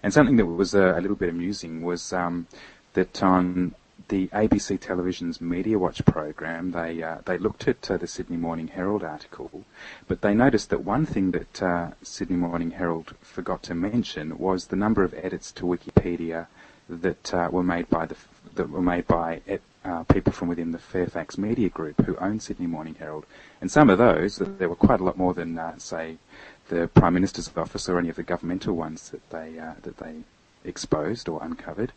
And 0.00 0.14
something 0.14 0.36
that 0.36 0.46
was 0.46 0.72
a, 0.72 0.94
a 0.96 1.00
little 1.00 1.16
bit 1.16 1.28
amusing 1.28 1.82
was 1.82 2.12
um, 2.12 2.46
that 2.92 3.20
on 3.20 3.74
the 4.10 4.26
ABC 4.28 4.80
Television's 4.80 5.40
Media 5.40 5.78
Watch 5.78 6.04
program, 6.04 6.72
they 6.72 7.00
uh, 7.00 7.18
they 7.26 7.38
looked 7.38 7.68
at 7.68 7.88
uh, 7.88 7.96
the 7.96 8.08
Sydney 8.08 8.36
Morning 8.36 8.66
Herald 8.66 9.04
article, 9.04 9.64
but 10.08 10.20
they 10.20 10.34
noticed 10.34 10.70
that 10.70 10.84
one 10.84 11.06
thing 11.06 11.30
that 11.30 11.62
uh, 11.62 11.90
Sydney 12.02 12.36
Morning 12.36 12.72
Herald 12.72 13.14
forgot 13.22 13.62
to 13.64 13.74
mention 13.74 14.36
was 14.36 14.66
the 14.66 14.74
number 14.74 15.04
of 15.04 15.14
edits 15.14 15.52
to 15.52 15.62
Wikipedia 15.62 16.48
that 16.88 17.32
uh, 17.32 17.48
were 17.52 17.62
made 17.62 17.88
by 17.88 18.04
the 18.04 18.16
that 18.56 18.68
were 18.68 18.82
made 18.82 19.06
by 19.06 19.40
uh, 19.84 20.02
people 20.04 20.32
from 20.32 20.48
within 20.48 20.72
the 20.72 20.78
Fairfax 20.78 21.38
Media 21.38 21.68
Group 21.68 22.04
who 22.04 22.16
own 22.16 22.40
Sydney 22.40 22.66
Morning 22.66 22.96
Herald, 22.98 23.26
and 23.60 23.70
some 23.70 23.88
of 23.88 23.98
those 23.98 24.38
there 24.38 24.68
were 24.68 24.74
quite 24.74 24.98
a 24.98 25.04
lot 25.04 25.18
more 25.18 25.34
than 25.34 25.56
uh, 25.56 25.78
say 25.78 26.16
the 26.68 26.88
Prime 26.88 27.14
Minister's 27.14 27.48
office 27.56 27.88
or 27.88 27.96
any 27.96 28.08
of 28.08 28.16
the 28.16 28.24
governmental 28.24 28.74
ones 28.74 29.10
that 29.10 29.30
they 29.30 29.52
that 29.82 29.98
they 29.98 30.24
exposed 30.64 31.28
or 31.28 31.42
uncovered 31.42 31.92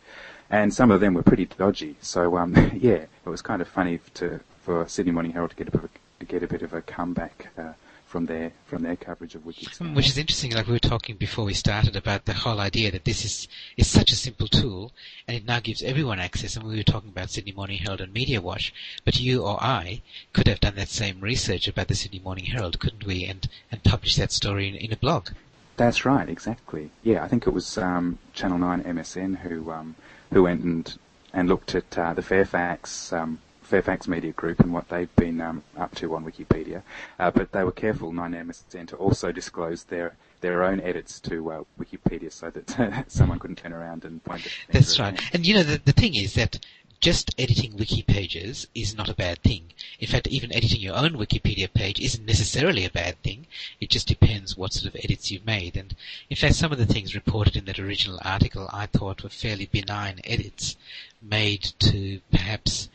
and 0.54 0.72
some 0.72 0.92
of 0.92 1.02
them 1.02 1.16
were 1.16 1.24
pretty 1.24 1.46
dodgy. 1.46 1.96
So 2.02 2.38
um, 2.38 2.54
yeah, 2.76 3.06
it 3.26 3.26
was 3.26 3.42
kind 3.42 3.62
of 3.62 3.68
funny 3.68 4.00
to 4.16 4.40
for 4.62 4.88
Sydney 4.88 5.12
Morning 5.12 5.32
Herald 5.32 5.50
to 5.50 5.56
get 5.56 5.68
a 5.68 5.72
bit 5.72 5.84
of 5.84 5.90
a, 6.22 6.26
get 6.26 6.44
a 6.44 6.48
bit 6.48 6.62
of 6.62 6.74
a 6.74 6.82
comeback 6.82 7.50
uh, 7.58 7.74
from 8.06 8.28
their 8.28 8.52
from 8.68 8.84
their 8.84 8.96
coverage 8.96 9.34
of 9.34 9.46
Wiki. 9.48 9.68
Hmm, 9.80 9.96
which 9.96 10.08
is 10.08 10.18
interesting. 10.20 10.52
Like 10.52 10.68
we 10.68 10.74
were 10.74 10.80
talking 10.80 11.16
before 11.16 11.44
we 11.44 11.56
started 11.56 11.96
about 11.96 12.26
the 12.26 12.34
whole 12.34 12.60
idea 12.60 12.92
that 12.92 13.04
this 13.04 13.26
is 13.26 13.48
is 13.78 13.88
such 13.88 14.12
a 14.12 14.16
simple 14.16 14.48
tool, 14.48 14.92
and 15.28 15.36
it 15.36 15.46
now 15.46 15.60
gives 15.60 15.82
everyone 15.82 16.20
access. 16.20 16.56
And 16.56 16.68
we 16.68 16.78
were 16.78 16.84
talking 16.84 17.10
about 17.10 17.32
Sydney 17.32 17.52
Morning 17.52 17.80
Herald 17.80 18.02
and 18.02 18.14
Media 18.14 18.40
Watch, 18.40 18.72
but 19.04 19.20
you 19.20 19.44
or 19.44 19.62
I 19.62 20.04
could 20.34 20.48
have 20.48 20.60
done 20.60 20.76
that 20.76 20.90
same 20.90 21.20
research 21.20 21.68
about 21.68 21.88
the 21.88 21.96
Sydney 21.96 22.20
Morning 22.20 22.46
Herald, 22.46 22.80
couldn't 22.80 23.08
we? 23.08 23.26
And 23.26 23.50
and 23.72 23.84
publish 23.84 24.18
that 24.18 24.32
story 24.32 24.70
in, 24.70 24.76
in 24.76 24.94
a 24.94 24.98
blog. 24.98 25.30
That's 25.76 26.06
right, 26.06 26.30
exactly. 26.30 26.92
Yeah, 27.02 27.24
I 27.24 27.28
think 27.28 27.48
it 27.48 27.52
was 27.52 27.78
um, 27.78 28.20
Channel 28.34 28.60
Nine 28.60 28.84
MSN 28.84 29.40
who 29.40 29.72
um, 29.72 29.96
who 30.32 30.44
went 30.44 30.64
and 30.64 30.98
and 31.34 31.50
looked 31.50 31.74
at 31.74 31.98
uh, 31.98 32.14
the 32.14 32.22
Fairfax 32.22 33.12
um, 33.12 33.40
Fairfax 33.64 34.08
Media 34.08 34.32
Group 34.32 34.60
and 34.60 34.72
what 34.72 34.90
they've 34.90 35.14
been 35.16 35.42
um, 35.42 35.64
up 35.78 35.96
to 35.96 36.16
on 36.16 36.24
Wikipedia. 36.24 36.84
Uh, 37.18 37.32
but 37.32 37.52
they 37.54 37.64
were 37.64 37.72
careful, 37.72 38.12
9MSN, 38.12 38.88
to 38.90 38.96
also 38.98 39.32
disclose 39.32 39.86
their 39.86 40.16
their 40.42 40.64
own 40.64 40.82
edits 40.82 41.22
to 41.22 41.52
uh, 41.52 41.64
Wikipedia 41.80 42.32
so 42.32 42.50
that 42.50 43.06
someone 43.08 43.40
couldn't 43.40 43.56
turn 43.56 43.74
around 43.74 44.04
and 44.04 44.24
point. 44.24 44.46
That's 44.70 45.00
right. 45.00 45.20
And 45.34 45.46
you 45.46 45.56
know 45.56 45.64
the 45.64 45.82
the 45.84 45.94
thing 45.94 46.16
is 46.16 46.36
that 46.36 46.60
just 47.04 47.36
editing 47.38 47.76
wiki 47.76 48.02
pages 48.02 48.66
is 48.74 48.96
not 48.96 49.10
a 49.10 49.14
bad 49.14 49.38
thing. 49.44 49.74
In 50.00 50.08
fact, 50.08 50.26
even 50.28 50.56
editing 50.56 50.80
your 50.80 50.96
own 50.96 51.16
Wikipedia 51.16 51.68
page 51.72 52.00
isn't 52.00 52.26
necessarily 52.26 52.86
a 52.86 52.90
bad 52.90 53.22
thing. 53.22 53.46
It 53.82 53.90
just 53.90 54.08
depends 54.08 54.56
what 54.56 54.72
sort 54.72 54.96
of 54.96 55.02
edits 55.04 55.30
you've 55.30 55.46
made. 55.46 55.76
And 55.76 55.94
in 56.30 56.38
fact, 56.38 56.56
some 56.56 56.72
of 56.72 56.78
the 56.78 56.86
things 56.86 57.14
reported 57.14 57.58
in 57.58 57.66
that 57.66 57.78
original 57.78 58.22
article 58.24 58.70
I 58.72 58.86
thought 58.86 59.22
were 59.22 59.30
fairly 59.30 59.66
benign 59.66 60.22
edits 60.24 60.78
made 61.22 61.74
to 61.80 62.22
perhaps 62.32 62.88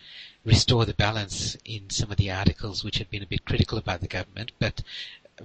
restore 0.42 0.86
the 0.86 0.94
balance 0.94 1.58
in 1.66 1.90
some 1.90 2.10
of 2.10 2.16
the 2.16 2.30
articles 2.30 2.82
which 2.82 2.96
had 2.96 3.10
been 3.10 3.22
a 3.22 3.26
bit 3.26 3.44
critical 3.44 3.76
about 3.76 4.00
the 4.00 4.08
government, 4.08 4.52
but 4.58 4.82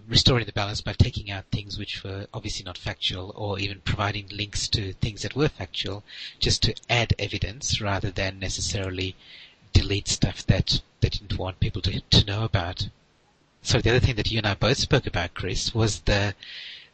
restoring 0.08 0.46
the 0.46 0.54
balance 0.54 0.82
by 0.82 0.94
taking 0.94 1.30
out 1.32 1.46
things 1.52 1.78
which 1.78 2.04
were 2.04 2.28
obviously 2.34 2.64
not 2.64 2.78
factual 2.78 3.32
or 3.36 3.60
even 3.60 3.80
providing 3.82 4.28
links 4.30 4.68
to 4.68 4.94
things 4.94 5.22
that 5.22 5.36
were 5.36 5.50
factual 5.50 6.04
just 6.40 6.64
to 6.64 6.76
add 6.90 7.14
evidence 7.20 7.82
rather 7.82 8.12
than 8.12 8.40
necessarily 8.40 9.16
delete 9.74 10.08
stuff 10.08 10.46
that 10.48 10.82
they 11.02 11.10
didn't 11.10 11.38
want 11.38 11.60
people 11.60 11.82
to, 11.82 12.00
to 12.00 12.26
know 12.26 12.44
about. 12.44 12.90
So 13.62 13.80
the 13.80 13.92
other 13.92 14.00
thing 14.00 14.16
that 14.16 14.32
you 14.32 14.38
and 14.38 14.48
I 14.48 14.56
both 14.56 14.78
spoke 14.78 15.08
about, 15.08 15.34
Chris, 15.34 15.74
was 15.74 16.02
the 16.02 16.36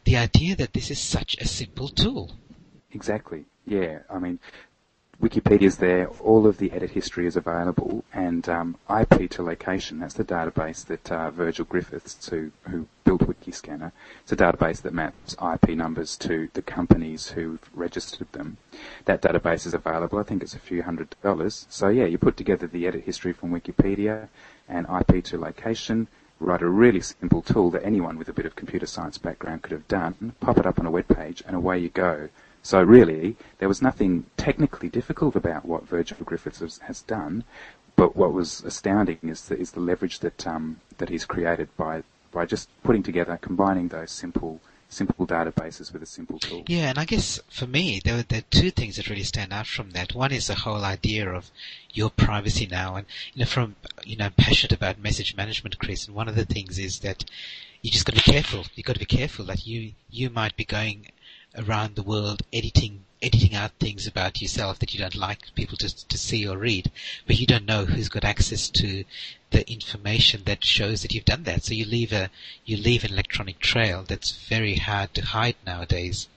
the 0.04 0.16
idea 0.16 0.56
that 0.56 0.72
this 0.72 0.90
is 0.90 0.98
such 0.98 1.36
a 1.38 1.46
simple 1.46 1.88
tool. 1.88 2.30
Exactly. 2.92 3.44
Yeah. 3.66 3.98
I 4.08 4.18
mean, 4.18 4.38
Wikipedia's 5.20 5.76
there, 5.76 6.06
all 6.20 6.46
of 6.46 6.56
the 6.56 6.72
edit 6.72 6.92
history 6.92 7.26
is 7.26 7.36
available, 7.36 8.04
and 8.10 8.48
um, 8.48 8.76
IP 8.88 9.28
to 9.32 9.42
location, 9.42 9.98
that's 9.98 10.14
the 10.14 10.24
database 10.24 10.86
that 10.86 11.12
uh, 11.12 11.30
Virgil 11.30 11.66
Griffiths, 11.66 12.26
who, 12.30 12.50
who 12.70 12.86
built 13.04 13.20
Wikiscanner, 13.20 13.92
it's 14.22 14.32
a 14.32 14.36
database 14.36 14.80
that 14.80 14.94
maps 14.94 15.36
IP 15.54 15.76
numbers 15.76 16.16
to 16.16 16.48
the 16.54 16.62
companies 16.62 17.28
who've 17.32 17.60
registered 17.74 18.32
them. 18.32 18.56
That 19.04 19.20
database 19.20 19.66
is 19.66 19.74
available, 19.74 20.18
I 20.18 20.22
think 20.22 20.42
it's 20.42 20.54
a 20.54 20.58
few 20.58 20.82
hundred 20.84 21.14
dollars. 21.22 21.66
So 21.68 21.88
yeah, 21.88 22.06
you 22.06 22.16
put 22.16 22.38
together 22.38 22.66
the 22.66 22.86
edit 22.86 23.04
history 23.04 23.34
from 23.34 23.50
Wikipedia 23.50 24.28
and 24.70 24.86
IP 24.88 25.22
to 25.24 25.38
location, 25.38 26.08
write 26.38 26.62
a 26.62 26.68
really 26.68 27.02
simple 27.02 27.42
tool 27.42 27.68
that 27.72 27.84
anyone 27.84 28.16
with 28.16 28.30
a 28.30 28.32
bit 28.32 28.46
of 28.46 28.56
computer 28.56 28.86
science 28.86 29.18
background 29.18 29.60
could 29.60 29.72
have 29.72 29.86
done, 29.86 30.32
pop 30.40 30.56
it 30.56 30.64
up 30.64 30.78
on 30.78 30.86
a 30.86 30.90
web 30.90 31.08
page, 31.08 31.42
and 31.46 31.54
away 31.54 31.78
you 31.78 31.90
go. 31.90 32.30
So 32.62 32.82
really, 32.82 33.36
there 33.58 33.68
was 33.68 33.80
nothing 33.80 34.26
technically 34.36 34.88
difficult 34.88 35.34
about 35.34 35.64
what 35.64 35.88
Virgil 35.88 36.18
Griffiths 36.24 36.60
has, 36.60 36.78
has 36.78 37.02
done, 37.02 37.44
but 37.96 38.16
what 38.16 38.32
was 38.32 38.62
astounding 38.64 39.18
is 39.22 39.48
the, 39.48 39.58
is 39.58 39.72
the 39.72 39.80
leverage 39.80 40.20
that 40.20 40.46
um, 40.46 40.80
that 40.98 41.08
he's 41.08 41.24
created 41.24 41.68
by 41.76 42.02
by 42.32 42.46
just 42.46 42.68
putting 42.82 43.02
together, 43.02 43.38
combining 43.40 43.88
those 43.88 44.10
simple 44.10 44.60
simple 44.90 45.26
databases 45.26 45.92
with 45.92 46.02
a 46.02 46.06
simple 46.06 46.38
tool. 46.38 46.64
Yeah, 46.66 46.90
and 46.90 46.98
I 46.98 47.04
guess 47.04 47.40
for 47.48 47.66
me, 47.66 48.00
there, 48.04 48.22
there 48.24 48.40
are 48.40 48.50
two 48.50 48.70
things 48.70 48.96
that 48.96 49.08
really 49.08 49.22
stand 49.22 49.52
out 49.52 49.66
from 49.66 49.92
that. 49.92 50.14
One 50.14 50.32
is 50.32 50.48
the 50.48 50.56
whole 50.56 50.84
idea 50.84 51.30
of 51.30 51.50
your 51.92 52.10
privacy 52.10 52.66
now, 52.66 52.96
and 52.96 53.06
you 53.32 53.40
know, 53.40 53.46
from 53.46 53.76
you 54.04 54.16
know, 54.16 54.26
I'm 54.26 54.32
passionate 54.32 54.72
about 54.72 54.98
message 54.98 55.36
management, 55.36 55.78
Chris, 55.78 56.06
and 56.06 56.14
one 56.14 56.28
of 56.28 56.36
the 56.36 56.44
things 56.44 56.78
is 56.78 57.00
that 57.00 57.24
you 57.82 57.90
just 57.90 58.04
got 58.04 58.16
to 58.16 58.24
be 58.24 58.32
careful. 58.32 58.66
You 58.74 58.82
got 58.82 58.94
to 58.94 58.98
be 58.98 59.06
careful 59.06 59.44
that 59.46 59.66
you 59.66 59.92
you 60.10 60.28
might 60.28 60.56
be 60.56 60.64
going 60.64 61.06
around 61.56 61.94
the 61.94 62.02
world 62.02 62.42
editing 62.52 63.04
editing 63.22 63.54
out 63.54 63.72
things 63.72 64.06
about 64.06 64.40
yourself 64.40 64.78
that 64.78 64.94
you 64.94 65.00
don't 65.00 65.14
like 65.14 65.54
people 65.54 65.76
to 65.76 66.06
to 66.06 66.18
see 66.18 66.46
or 66.46 66.56
read, 66.56 66.90
but 67.26 67.38
you 67.38 67.46
don't 67.46 67.66
know 67.66 67.84
who's 67.84 68.08
got 68.08 68.24
access 68.24 68.68
to 68.68 69.04
the 69.50 69.70
information 69.70 70.42
that 70.44 70.64
shows 70.64 71.02
that 71.02 71.12
you've 71.12 71.24
done 71.24 71.42
that. 71.44 71.64
So 71.64 71.74
you 71.74 71.84
leave 71.84 72.12
a 72.12 72.30
you 72.64 72.76
leave 72.76 73.04
an 73.04 73.12
electronic 73.12 73.58
trail 73.58 74.04
that's 74.06 74.32
very 74.32 74.76
hard 74.76 75.12
to 75.14 75.22
hide 75.22 75.56
nowadays. 75.66 76.28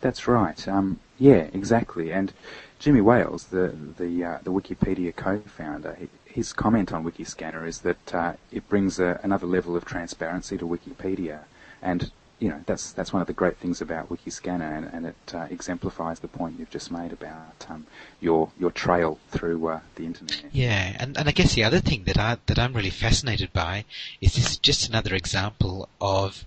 That's 0.00 0.26
right. 0.26 0.66
Um, 0.66 1.00
yeah, 1.18 1.48
exactly. 1.52 2.12
And 2.12 2.32
Jimmy 2.78 3.00
Wales, 3.00 3.46
the 3.46 3.74
the 3.98 4.24
uh, 4.24 4.38
the 4.42 4.52
Wikipedia 4.52 5.14
co-founder, 5.14 5.96
his 6.24 6.52
comment 6.52 6.92
on 6.92 7.04
Wikiscanner 7.04 7.66
is 7.66 7.80
that 7.80 8.14
uh, 8.14 8.32
it 8.52 8.68
brings 8.68 8.98
a, 8.98 9.20
another 9.22 9.46
level 9.46 9.76
of 9.76 9.84
transparency 9.84 10.56
to 10.56 10.66
Wikipedia, 10.66 11.40
and 11.82 12.10
you 12.38 12.48
know, 12.48 12.60
that's 12.66 12.92
that's 12.92 13.12
one 13.12 13.20
of 13.20 13.26
the 13.26 13.32
great 13.32 13.56
things 13.56 13.80
about 13.80 14.08
Wikiscanner, 14.08 14.76
and, 14.76 14.86
and 14.92 15.06
it 15.06 15.34
uh, 15.34 15.46
exemplifies 15.50 16.20
the 16.20 16.28
point 16.28 16.58
you've 16.58 16.70
just 16.70 16.90
made 16.90 17.12
about 17.12 17.66
um, 17.68 17.86
your 18.20 18.50
your 18.58 18.70
trail 18.70 19.18
through 19.30 19.66
uh, 19.66 19.80
the 19.96 20.04
internet. 20.04 20.44
Yeah, 20.52 20.96
and, 21.00 21.16
and 21.16 21.28
I 21.28 21.32
guess 21.32 21.54
the 21.54 21.64
other 21.64 21.80
thing 21.80 22.04
that 22.04 22.16
I 22.16 22.36
that 22.46 22.58
I'm 22.58 22.74
really 22.74 22.90
fascinated 22.90 23.52
by 23.52 23.84
is 24.20 24.34
this 24.34 24.52
is 24.52 24.58
just 24.58 24.88
another 24.88 25.14
example 25.14 25.88
of 26.00 26.44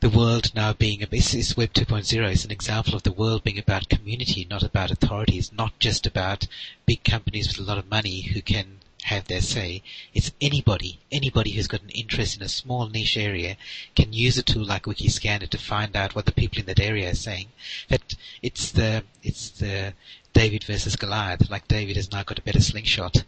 the 0.00 0.10
world 0.10 0.52
now 0.54 0.72
being 0.72 1.02
a 1.02 1.06
this 1.06 1.34
is 1.34 1.56
Web 1.56 1.72
2.0 1.72 2.30
is 2.30 2.44
an 2.44 2.50
example 2.50 2.94
of 2.94 3.02
the 3.02 3.12
world 3.12 3.44
being 3.44 3.58
about 3.58 3.88
community, 3.88 4.46
not 4.48 4.62
about 4.62 4.90
authorities, 4.90 5.52
not 5.52 5.78
just 5.78 6.06
about 6.06 6.48
big 6.84 7.04
companies 7.04 7.48
with 7.48 7.66
a 7.66 7.68
lot 7.68 7.78
of 7.78 7.88
money 7.88 8.22
who 8.22 8.42
can 8.42 8.80
have 9.06 9.28
their 9.28 9.40
say. 9.40 9.82
It's 10.14 10.32
anybody, 10.40 10.98
anybody 11.12 11.52
who's 11.52 11.68
got 11.68 11.82
an 11.82 11.90
interest 11.90 12.36
in 12.36 12.42
a 12.42 12.48
small 12.48 12.88
niche 12.88 13.16
area 13.16 13.56
can 13.94 14.12
use 14.12 14.36
a 14.36 14.42
tool 14.42 14.64
like 14.64 14.84
Wikiscanner 14.84 15.48
to 15.48 15.58
find 15.58 15.96
out 15.96 16.14
what 16.14 16.26
the 16.26 16.32
people 16.32 16.58
in 16.58 16.66
that 16.66 16.80
area 16.80 17.10
are 17.10 17.14
saying. 17.14 17.46
That 17.88 18.14
it's 18.42 18.72
the 18.72 19.04
it's 19.22 19.50
the 19.50 19.94
David 20.32 20.64
versus 20.64 20.96
Goliath. 20.96 21.48
Like 21.48 21.68
David 21.68 21.96
has 21.96 22.10
now 22.10 22.24
got 22.24 22.40
a 22.40 22.42
better 22.42 22.60
slingshot. 22.60 23.24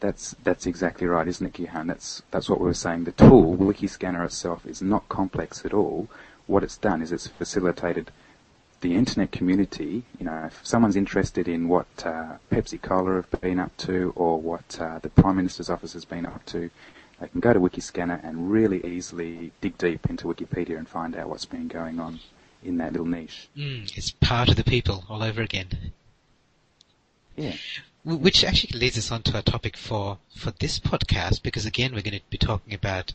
That's 0.00 0.36
that's 0.44 0.66
exactly 0.66 1.08
right, 1.08 1.26
isn't 1.26 1.46
it, 1.46 1.54
Gihan? 1.54 1.88
That's 1.88 2.22
that's 2.30 2.48
what 2.48 2.60
we 2.60 2.66
were 2.66 2.74
saying. 2.74 3.04
The 3.04 3.12
tool, 3.12 3.56
Wikiscanner 3.56 4.24
itself, 4.24 4.64
is 4.66 4.80
not 4.80 5.08
complex 5.08 5.64
at 5.64 5.74
all. 5.74 6.08
What 6.46 6.62
it's 6.62 6.76
done 6.76 7.02
is 7.02 7.10
it's 7.10 7.26
facilitated 7.26 8.12
the 8.80 8.94
internet 8.94 9.32
community. 9.32 10.04
You 10.18 10.26
know, 10.26 10.44
if 10.46 10.60
someone's 10.62 10.96
interested 10.96 11.48
in 11.48 11.68
what 11.68 11.86
uh, 12.04 12.36
Pepsi 12.50 12.80
Cola 12.80 13.16
have 13.16 13.40
been 13.40 13.58
up 13.58 13.76
to, 13.78 14.12
or 14.16 14.40
what 14.40 14.78
uh, 14.80 14.98
the 15.00 15.10
Prime 15.10 15.36
Minister's 15.36 15.70
office 15.70 15.92
has 15.94 16.04
been 16.04 16.26
up 16.26 16.44
to, 16.46 16.70
they 17.20 17.28
can 17.28 17.40
go 17.40 17.52
to 17.52 17.60
Wikiscanner 17.60 18.24
and 18.24 18.50
really 18.50 18.84
easily 18.86 19.50
dig 19.60 19.76
deep 19.78 20.08
into 20.08 20.26
Wikipedia 20.26 20.78
and 20.78 20.88
find 20.88 21.16
out 21.16 21.28
what's 21.28 21.44
been 21.44 21.66
going 21.66 21.98
on 21.98 22.20
in 22.62 22.76
that 22.78 22.92
little 22.92 23.06
niche. 23.06 23.48
Mm, 23.56 23.96
it's 23.96 24.12
part 24.12 24.48
of 24.48 24.56
the 24.56 24.64
people 24.64 25.04
all 25.08 25.22
over 25.22 25.42
again. 25.42 25.92
Yeah. 27.36 27.54
Which 28.04 28.44
actually 28.44 28.78
leads 28.78 28.96
us 28.96 29.10
on 29.10 29.22
to 29.24 29.34
our 29.34 29.42
topic 29.42 29.76
for, 29.76 30.18
for 30.34 30.52
this 30.52 30.78
podcast, 30.78 31.42
because 31.42 31.66
again, 31.66 31.92
we're 31.92 32.02
going 32.02 32.18
to 32.18 32.22
be 32.30 32.38
talking 32.38 32.72
about 32.72 33.12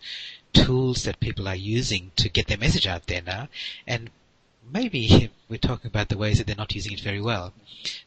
tools 0.51 1.04
that 1.04 1.19
people 1.19 1.48
are 1.48 1.56
using 1.56 2.12
to 2.18 2.30
get 2.30 2.48
their 2.48 2.57
message 2.57 2.86
out 2.86 3.07
there 3.07 3.21
now, 3.21 3.48
and 3.88 4.09
maybe 4.71 5.31
we're 5.50 5.57
talking 5.57 5.88
about 5.88 6.10
the 6.10 6.18
ways 6.18 6.38
that 6.38 6.48
they're 6.48 6.56
not 6.56 6.75
using 6.75 6.94
it 6.94 7.00
very 7.00 7.21
well. 7.21 7.54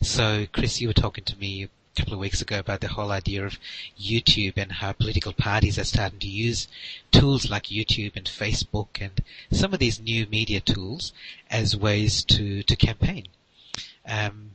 So, 0.00 0.46
Chris, 0.52 0.80
you 0.80 0.88
were 0.88 0.94
talking 0.94 1.24
to 1.24 1.38
me 1.38 1.64
a 1.64 1.68
couple 1.96 2.14
of 2.14 2.18
weeks 2.20 2.42
ago 2.42 2.58
about 2.58 2.80
the 2.80 2.88
whole 2.88 3.10
idea 3.10 3.44
of 3.44 3.58
YouTube 4.00 4.54
and 4.56 4.72
how 4.72 4.92
political 4.92 5.32
parties 5.32 5.78
are 5.78 5.84
starting 5.84 6.18
to 6.20 6.28
use 6.28 6.68
tools 7.10 7.50
like 7.50 7.64
YouTube 7.64 8.16
and 8.16 8.26
Facebook 8.26 9.00
and 9.00 9.22
some 9.50 9.72
of 9.72 9.78
these 9.78 10.00
new 10.00 10.26
media 10.26 10.60
tools 10.60 11.12
as 11.50 11.76
ways 11.76 12.24
to, 12.24 12.62
to 12.62 12.76
campaign. 12.76 13.28
Um, 14.06 14.52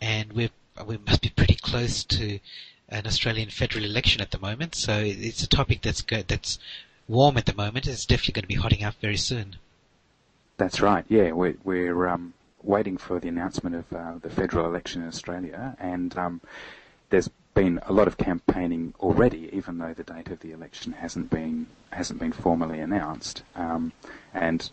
and 0.00 0.32
we're 0.32 0.50
we 0.86 0.98
must 1.06 1.22
be 1.22 1.28
pretty 1.28 1.54
close 1.54 2.02
to 2.02 2.40
an 2.88 3.06
Australian 3.06 3.48
federal 3.48 3.84
election 3.84 4.20
at 4.20 4.32
the 4.32 4.38
moment, 4.38 4.74
so 4.74 4.98
it's 4.98 5.42
a 5.42 5.48
topic 5.48 5.82
that's 5.82 6.02
good, 6.02 6.26
that's 6.26 6.58
warm 7.06 7.36
at 7.36 7.46
the 7.46 7.54
moment. 7.54 7.86
It's 7.86 8.04
definitely 8.06 8.32
going 8.32 8.42
to 8.42 8.48
be 8.48 8.54
hotting 8.54 8.82
up 8.82 8.94
very 9.00 9.16
soon. 9.16 9.56
That's 10.56 10.80
right. 10.80 11.04
Yeah, 11.08 11.32
we're, 11.32 11.56
we're 11.64 12.08
um, 12.08 12.34
waiting 12.62 12.96
for 12.96 13.18
the 13.18 13.28
announcement 13.28 13.76
of 13.76 13.92
uh, 13.92 14.14
the 14.20 14.30
federal 14.30 14.66
election 14.66 15.02
in 15.02 15.08
Australia, 15.08 15.76
and 15.78 16.16
um, 16.16 16.40
there's 17.10 17.28
been 17.54 17.80
a 17.86 17.92
lot 17.92 18.08
of 18.08 18.16
campaigning 18.16 18.94
already, 19.00 19.48
even 19.52 19.78
though 19.78 19.94
the 19.94 20.02
date 20.02 20.28
of 20.28 20.40
the 20.40 20.52
election 20.52 20.92
hasn't 20.92 21.30
been 21.30 21.66
hasn't 21.90 22.18
been 22.18 22.32
formally 22.32 22.80
announced. 22.80 23.42
Um, 23.54 23.92
and 24.32 24.70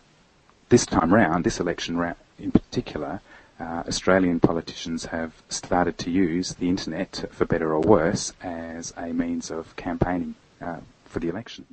this 0.69 0.85
time 0.85 1.13
round, 1.13 1.43
this 1.43 1.59
election 1.59 1.97
round 1.97 2.17
in 2.39 2.51
particular, 2.51 3.21
uh, 3.59 3.83
Australian 3.87 4.39
politicians 4.39 5.05
have 5.05 5.33
started 5.49 5.97
to 5.99 6.09
use 6.09 6.55
the 6.55 6.69
internet, 6.69 7.25
for 7.31 7.45
better 7.45 7.73
or 7.73 7.81
worse, 7.81 8.33
as 8.41 8.93
a 8.97 9.13
means 9.13 9.51
of 9.51 9.75
campaigning 9.75 10.33
uh, 10.59 10.77
for 11.11 11.19
the 11.19 11.29
election. 11.29 11.65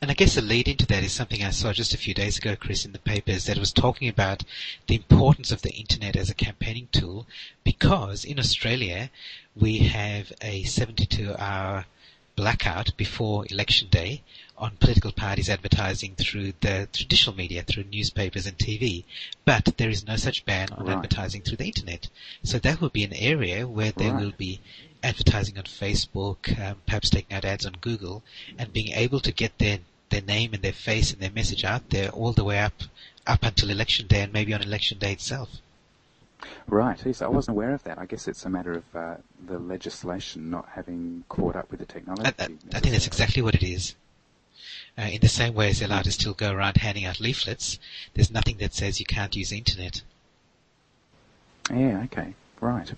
And 0.00 0.10
I 0.10 0.14
guess 0.14 0.34
the 0.34 0.40
lead 0.40 0.66
into 0.66 0.86
that 0.86 1.04
is 1.04 1.12
something 1.12 1.44
I 1.44 1.50
saw 1.50 1.72
just 1.72 1.94
a 1.94 1.98
few 1.98 2.14
days 2.14 2.38
ago, 2.38 2.56
Chris, 2.56 2.84
in 2.84 2.92
the 2.92 2.98
papers 2.98 3.44
that 3.44 3.58
was 3.58 3.72
talking 3.72 4.08
about 4.08 4.42
the 4.86 4.96
importance 4.96 5.52
of 5.52 5.62
the 5.62 5.72
internet 5.74 6.16
as 6.16 6.30
a 6.30 6.34
campaigning 6.34 6.88
tool 6.90 7.26
because 7.62 8.24
in 8.24 8.38
Australia 8.38 9.10
we 9.54 9.78
have 9.78 10.32
a 10.40 10.64
72 10.64 11.34
hour 11.38 11.84
blackout 12.36 12.96
before 12.96 13.46
election 13.50 13.88
day 13.88 14.22
on 14.58 14.76
political 14.76 15.10
parties 15.10 15.48
advertising 15.48 16.14
through 16.14 16.52
the 16.60 16.88
traditional 16.92 17.34
media, 17.34 17.62
through 17.62 17.84
newspapers 17.84 18.46
and 18.46 18.56
TV. 18.58 19.04
But 19.44 19.74
there 19.78 19.90
is 19.90 20.06
no 20.06 20.16
such 20.16 20.44
ban 20.44 20.68
on 20.72 20.86
right. 20.86 20.96
advertising 20.96 21.42
through 21.42 21.56
the 21.56 21.66
internet. 21.66 22.08
So 22.42 22.58
that 22.58 22.80
will 22.80 22.90
be 22.90 23.04
an 23.04 23.14
area 23.14 23.66
where 23.66 23.92
there 23.92 24.12
right. 24.12 24.22
will 24.22 24.32
be 24.32 24.60
advertising 25.02 25.56
on 25.58 25.64
Facebook, 25.64 26.58
um, 26.60 26.76
perhaps 26.86 27.10
taking 27.10 27.36
out 27.36 27.44
ads 27.44 27.66
on 27.66 27.74
Google, 27.80 28.22
and 28.58 28.72
being 28.72 28.92
able 28.92 29.20
to 29.20 29.32
get 29.32 29.58
their 29.58 29.78
their 30.08 30.22
name 30.22 30.54
and 30.54 30.62
their 30.62 30.72
face 30.72 31.12
and 31.12 31.20
their 31.20 31.32
message 31.32 31.64
out 31.64 31.90
there 31.90 32.10
all 32.10 32.32
the 32.32 32.44
way 32.44 32.60
up 32.60 32.84
up 33.26 33.42
until 33.42 33.70
election 33.70 34.06
day 34.06 34.20
and 34.22 34.32
maybe 34.32 34.54
on 34.54 34.62
election 34.62 34.98
day 34.98 35.12
itself. 35.12 35.48
Right. 36.66 37.00
Yes, 37.04 37.22
I 37.22 37.28
wasn't 37.28 37.56
aware 37.56 37.72
of 37.72 37.82
that. 37.84 37.98
I 37.98 38.06
guess 38.06 38.28
it's 38.28 38.44
a 38.44 38.50
matter 38.50 38.72
of 38.72 38.96
uh, 38.96 39.14
the 39.46 39.58
legislation 39.58 40.50
not 40.50 40.68
having 40.74 41.24
caught 41.28 41.56
up 41.56 41.70
with 41.70 41.80
the 41.80 41.86
technology. 41.86 42.30
I, 42.38 42.42
I, 42.42 42.48
I 42.74 42.80
think 42.80 42.92
that's 42.92 43.06
exactly 43.06 43.42
what 43.42 43.54
it 43.54 43.62
is. 43.62 43.94
Uh, 44.98 45.02
in 45.02 45.20
the 45.20 45.28
same 45.28 45.54
way 45.54 45.68
as 45.68 45.78
they're 45.78 45.88
allowed 45.88 46.04
to 46.04 46.12
still 46.12 46.32
go 46.32 46.52
around 46.52 46.78
handing 46.78 47.04
out 47.04 47.20
leaflets, 47.20 47.78
there's 48.14 48.30
nothing 48.30 48.56
that 48.58 48.74
says 48.74 48.98
you 48.98 49.06
can't 49.06 49.36
use 49.36 49.50
the 49.50 49.58
internet. 49.58 50.02
Yeah. 51.70 52.02
Okay. 52.04 52.34
Right. 52.60 52.92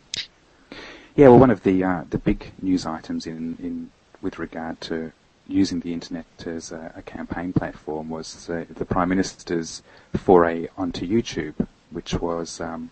Yeah. 1.16 1.28
Well, 1.28 1.38
one 1.38 1.50
of 1.50 1.62
the 1.62 1.82
uh, 1.82 2.04
the 2.08 2.18
big 2.18 2.52
news 2.62 2.86
items 2.86 3.26
in 3.26 3.56
in 3.60 3.90
with 4.22 4.38
regard 4.38 4.80
to 4.82 5.12
using 5.48 5.80
the 5.80 5.92
internet 5.92 6.26
as 6.46 6.70
a, 6.70 6.92
a 6.94 7.02
campaign 7.02 7.52
platform 7.52 8.10
was 8.10 8.46
the 8.46 8.84
Prime 8.84 9.08
Minister's 9.08 9.82
foray 10.14 10.68
onto 10.76 11.08
YouTube, 11.08 11.66
which 11.90 12.14
was 12.14 12.60
um, 12.60 12.90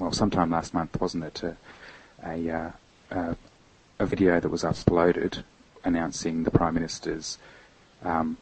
well, 0.00 0.12
sometime 0.12 0.50
last 0.50 0.74
month, 0.74 1.00
wasn't 1.00 1.24
it? 1.24 1.42
A, 1.42 1.56
a, 2.24 2.50
uh, 2.50 2.70
uh, 3.14 3.34
a 3.98 4.06
video 4.06 4.40
that 4.40 4.48
was 4.48 4.62
uploaded 4.62 5.44
announcing 5.84 6.44
the 6.44 6.50
Prime 6.50 6.74
Minister's 6.74 7.38
um, 8.02 8.36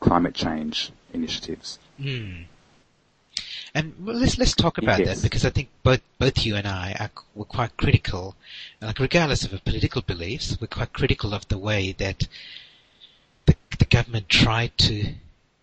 climate 0.00 0.34
change 0.34 0.90
initiatives. 1.12 1.78
Mm. 2.00 2.44
And 3.74 3.94
well, 4.00 4.16
let's 4.16 4.38
let's 4.38 4.54
talk 4.54 4.78
about 4.78 5.00
yes. 5.00 5.16
that 5.16 5.22
because 5.22 5.44
I 5.44 5.50
think 5.50 5.68
both 5.82 6.00
both 6.18 6.44
you 6.46 6.54
and 6.54 6.66
I 6.66 6.94
are 7.00 7.10
were 7.34 7.44
quite 7.44 7.76
critical, 7.76 8.36
like 8.80 9.00
regardless 9.00 9.44
of 9.44 9.52
our 9.52 9.58
political 9.58 10.02
beliefs, 10.02 10.56
we're 10.60 10.68
quite 10.68 10.92
critical 10.92 11.34
of 11.34 11.48
the 11.48 11.58
way 11.58 11.92
that 11.98 12.28
the 13.46 13.56
the 13.78 13.84
government 13.86 14.28
tried 14.28 14.78
to 14.78 15.14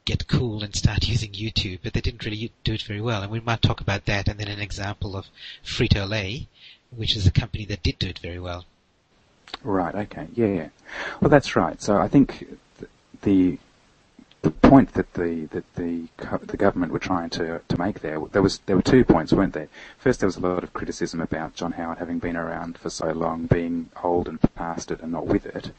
get 0.05 0.27
cool 0.27 0.63
and 0.63 0.75
start 0.75 1.07
using 1.07 1.31
YouTube, 1.31 1.79
but 1.83 1.93
they 1.93 2.01
didn't 2.01 2.25
really 2.25 2.51
do 2.63 2.73
it 2.73 2.83
very 2.83 3.01
well. 3.01 3.21
And 3.21 3.31
we 3.31 3.39
might 3.39 3.61
talk 3.61 3.81
about 3.81 4.05
that 4.05 4.27
and 4.27 4.39
then 4.39 4.47
an 4.47 4.59
example 4.59 5.15
of 5.15 5.27
Frito 5.63 6.07
Lay, 6.09 6.47
which 6.89 7.15
is 7.15 7.27
a 7.27 7.31
company 7.31 7.65
that 7.65 7.83
did 7.83 7.99
do 7.99 8.07
it 8.07 8.19
very 8.19 8.39
well. 8.39 8.65
Right. 9.63 9.93
Okay. 9.93 10.27
Yeah. 10.33 10.47
yeah. 10.47 10.69
Well, 11.19 11.29
that's 11.29 11.55
right. 11.55 11.81
So 11.81 11.97
I 11.97 12.07
think 12.07 12.57
the 13.21 13.57
the 14.41 14.49
point 14.49 14.93
that 14.93 15.13
the 15.13 15.47
that 15.51 15.75
the 15.75 16.07
the 16.45 16.57
government 16.57 16.91
were 16.91 16.99
trying 16.99 17.29
to 17.29 17.61
to 17.67 17.79
make 17.79 17.99
there 18.01 18.19
there 18.31 18.41
was 18.41 18.59
there 18.65 18.75
were 18.75 18.81
two 18.81 19.03
points, 19.05 19.31
weren't 19.31 19.53
there? 19.53 19.69
First, 19.99 20.19
there 20.19 20.27
was 20.27 20.37
a 20.37 20.39
lot 20.39 20.63
of 20.63 20.73
criticism 20.73 21.21
about 21.21 21.53
John 21.53 21.73
Howard 21.73 21.99
having 21.99 22.19
been 22.19 22.35
around 22.35 22.77
for 22.77 22.89
so 22.89 23.11
long, 23.11 23.45
being 23.45 23.89
old 24.03 24.27
and 24.27 24.39
past 24.55 24.89
it, 24.89 25.01
and 25.01 25.11
not 25.11 25.27
with 25.27 25.45
it, 25.45 25.71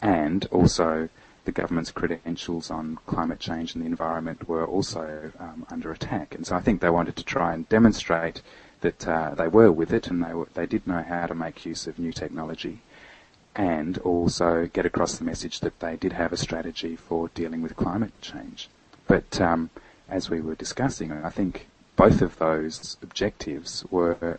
and 0.00 0.46
also 0.46 1.10
the 1.48 1.52
government's 1.52 1.90
credentials 1.90 2.70
on 2.70 2.98
climate 3.06 3.40
change 3.40 3.74
and 3.74 3.82
the 3.82 3.86
environment 3.86 4.46
were 4.46 4.66
also 4.66 5.32
um, 5.38 5.64
under 5.70 5.90
attack. 5.90 6.34
And 6.34 6.46
so 6.46 6.54
I 6.54 6.60
think 6.60 6.82
they 6.82 6.90
wanted 6.90 7.16
to 7.16 7.24
try 7.24 7.54
and 7.54 7.66
demonstrate 7.70 8.42
that 8.82 9.08
uh, 9.08 9.34
they 9.34 9.48
were 9.48 9.72
with 9.72 9.90
it 9.94 10.08
and 10.08 10.22
they, 10.22 10.34
were, 10.34 10.48
they 10.52 10.66
did 10.66 10.86
know 10.86 11.02
how 11.02 11.24
to 11.24 11.34
make 11.34 11.64
use 11.64 11.86
of 11.86 11.98
new 11.98 12.12
technology 12.12 12.80
and 13.56 13.96
also 14.00 14.68
get 14.70 14.84
across 14.84 15.16
the 15.16 15.24
message 15.24 15.60
that 15.60 15.80
they 15.80 15.96
did 15.96 16.12
have 16.12 16.34
a 16.34 16.36
strategy 16.36 16.96
for 16.96 17.28
dealing 17.28 17.62
with 17.62 17.76
climate 17.76 18.12
change. 18.20 18.68
But 19.06 19.40
um, 19.40 19.70
as 20.06 20.28
we 20.28 20.42
were 20.42 20.54
discussing, 20.54 21.12
I 21.12 21.30
think 21.30 21.66
both 21.96 22.20
of 22.20 22.36
those 22.36 22.98
objectives 23.02 23.86
were 23.90 24.38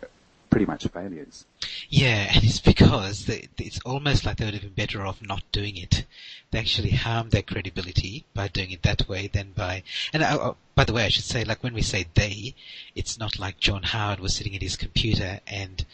pretty 0.50 0.66
much 0.66 0.86
failures. 0.88 1.46
Yeah, 1.88 2.32
and 2.34 2.44
it's 2.44 2.60
because 2.60 3.26
they, 3.26 3.48
it's 3.56 3.80
almost 3.86 4.26
like 4.26 4.36
they 4.36 4.44
would 4.44 4.54
have 4.54 4.62
been 4.62 4.72
better 4.72 5.06
off 5.06 5.22
not 5.22 5.44
doing 5.52 5.76
it. 5.76 6.04
They 6.50 6.58
actually 6.58 6.90
harm 6.90 7.30
their 7.30 7.42
credibility 7.42 8.24
by 8.34 8.48
doing 8.48 8.72
it 8.72 8.82
that 8.82 9.08
way 9.08 9.28
than 9.28 9.52
by. 9.52 9.84
And 10.12 10.22
uh, 10.22 10.38
uh, 10.40 10.54
by 10.74 10.84
the 10.84 10.92
way, 10.92 11.04
I 11.04 11.08
should 11.08 11.24
say, 11.24 11.44
like 11.44 11.62
when 11.62 11.74
we 11.74 11.82
say 11.82 12.06
they, 12.14 12.54
it's 12.94 13.18
not 13.18 13.38
like 13.38 13.60
John 13.60 13.84
Howard 13.84 14.20
was 14.20 14.34
sitting 14.34 14.56
at 14.56 14.62
his 14.62 14.76
computer 14.76 15.40
and 15.46 15.84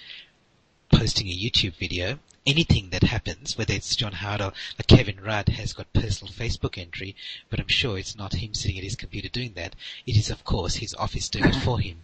posting 0.91 1.29
a 1.29 1.31
YouTube 1.31 1.77
video. 1.77 2.19
Anything 2.47 2.91
that 2.91 3.03
happens, 3.03 3.59
whether 3.59 3.75
it's 3.75 3.97
John 3.97 4.13
Howard 4.13 4.41
or 4.41 4.53
like 4.79 4.87
Kevin 4.87 5.21
Rudd 5.21 5.49
has 5.51 5.73
got 5.73 5.93
personal 5.93 6.33
Facebook 6.33 6.79
entry, 6.79 7.17
but 7.51 7.59
I'm 7.59 7.69
sure 7.69 7.99
it's 7.99 8.17
not 8.17 8.35
him 8.35 8.55
sitting 8.55 8.79
at 8.79 8.85
his 8.85 8.95
computer 8.95 9.29
doing 9.29 9.53
that. 9.57 9.75
It 10.07 10.17
is, 10.17 10.31
of 10.31 10.45
course, 10.45 10.77
his 10.77 10.95
office 10.95 11.29
doing 11.29 11.47
it 11.47 11.57
for 11.57 11.81
him. 11.81 11.99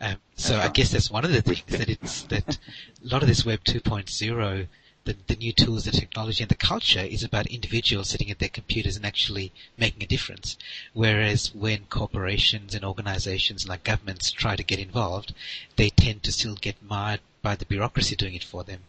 Um, 0.00 0.16
so 0.36 0.58
I 0.58 0.68
guess 0.68 0.92
that's 0.92 1.10
one 1.10 1.24
of 1.24 1.32
the 1.32 1.42
things 1.42 1.64
that 1.78 1.88
it's 1.88 2.22
that 2.24 2.56
a 3.04 3.08
lot 3.08 3.22
of 3.22 3.28
this 3.28 3.44
Web 3.44 3.64
2.0 3.64 4.68
the, 5.08 5.16
the 5.26 5.36
new 5.36 5.52
tools, 5.52 5.84
the 5.84 5.90
technology, 5.90 6.42
and 6.42 6.50
the 6.50 6.54
culture 6.54 7.00
is 7.00 7.24
about 7.24 7.46
individuals 7.46 8.10
sitting 8.10 8.30
at 8.30 8.40
their 8.40 8.48
computers 8.50 8.94
and 8.94 9.06
actually 9.06 9.52
making 9.78 10.02
a 10.02 10.06
difference. 10.06 10.58
Whereas 10.92 11.54
when 11.54 11.86
corporations 11.88 12.74
and 12.74 12.84
organizations 12.84 13.66
like 13.66 13.84
governments 13.84 14.30
try 14.30 14.54
to 14.54 14.62
get 14.62 14.78
involved, 14.78 15.32
they 15.76 15.88
tend 15.88 16.22
to 16.24 16.32
still 16.32 16.56
get 16.56 16.76
mired 16.82 17.20
by 17.40 17.56
the 17.56 17.64
bureaucracy 17.64 18.16
doing 18.16 18.34
it 18.34 18.44
for 18.44 18.64
them. 18.64 18.80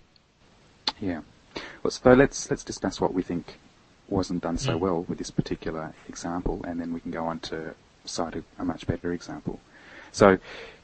Yeah. 0.99 1.21
Well, 1.81 1.91
so 1.91 2.13
let's 2.13 2.51
let's 2.51 2.63
discuss 2.65 2.99
what 2.99 3.13
we 3.13 3.21
think 3.23 3.57
wasn't 4.09 4.43
done 4.43 4.57
so 4.57 4.75
Mm. 4.75 4.79
well 4.79 5.05
with 5.07 5.19
this 5.19 5.31
particular 5.31 5.93
example, 6.09 6.61
and 6.67 6.81
then 6.81 6.93
we 6.93 6.99
can 6.99 7.11
go 7.11 7.25
on 7.25 7.39
to 7.39 7.75
cite 8.03 8.35
a, 8.35 8.43
a 8.57 8.65
much 8.65 8.85
better 8.85 9.13
example. 9.13 9.59
So, 10.11 10.39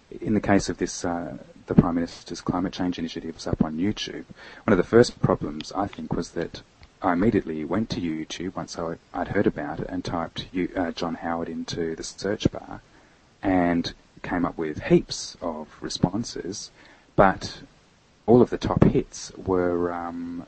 in 0.10 0.34
the 0.34 0.42
case 0.42 0.70
of 0.70 0.78
this, 0.78 1.06
uh, 1.06 1.38
the 1.68 1.76
Prime 1.76 1.96
Minister's 1.96 2.42
climate 2.42 2.74
change 2.74 3.00
initiatives 3.00 3.48
up 3.48 3.64
on 3.64 3.78
YouTube, 3.78 4.26
one 4.64 4.74
of 4.74 4.78
the 4.78 4.84
first 4.84 5.22
problems 5.22 5.72
I 5.72 5.88
think 5.88 6.14
was 6.14 6.32
that 6.32 6.62
I 7.02 7.14
immediately 7.14 7.64
went 7.66 7.90
to 7.92 8.02
YouTube 8.02 8.56
once 8.56 8.78
I, 8.78 8.96
I'd 9.14 9.30
heard 9.30 9.48
about 9.48 9.80
it 9.80 9.88
and 9.90 10.04
typed 10.04 10.48
uh, 10.76 10.92
John 10.92 11.16
Howard 11.16 11.50
into 11.50 11.96
the 11.96 12.04
search 12.04 12.52
bar, 12.52 12.82
and 13.44 13.94
came 14.24 14.46
up 14.46 14.58
with 14.58 14.84
heaps 14.84 15.38
of 15.42 15.68
responses, 15.82 16.72
but 17.16 17.62
all 18.26 18.42
of 18.42 18.50
the 18.50 18.58
top 18.58 18.84
hits 18.84 19.32
were 19.38 19.94
um, 19.94 20.46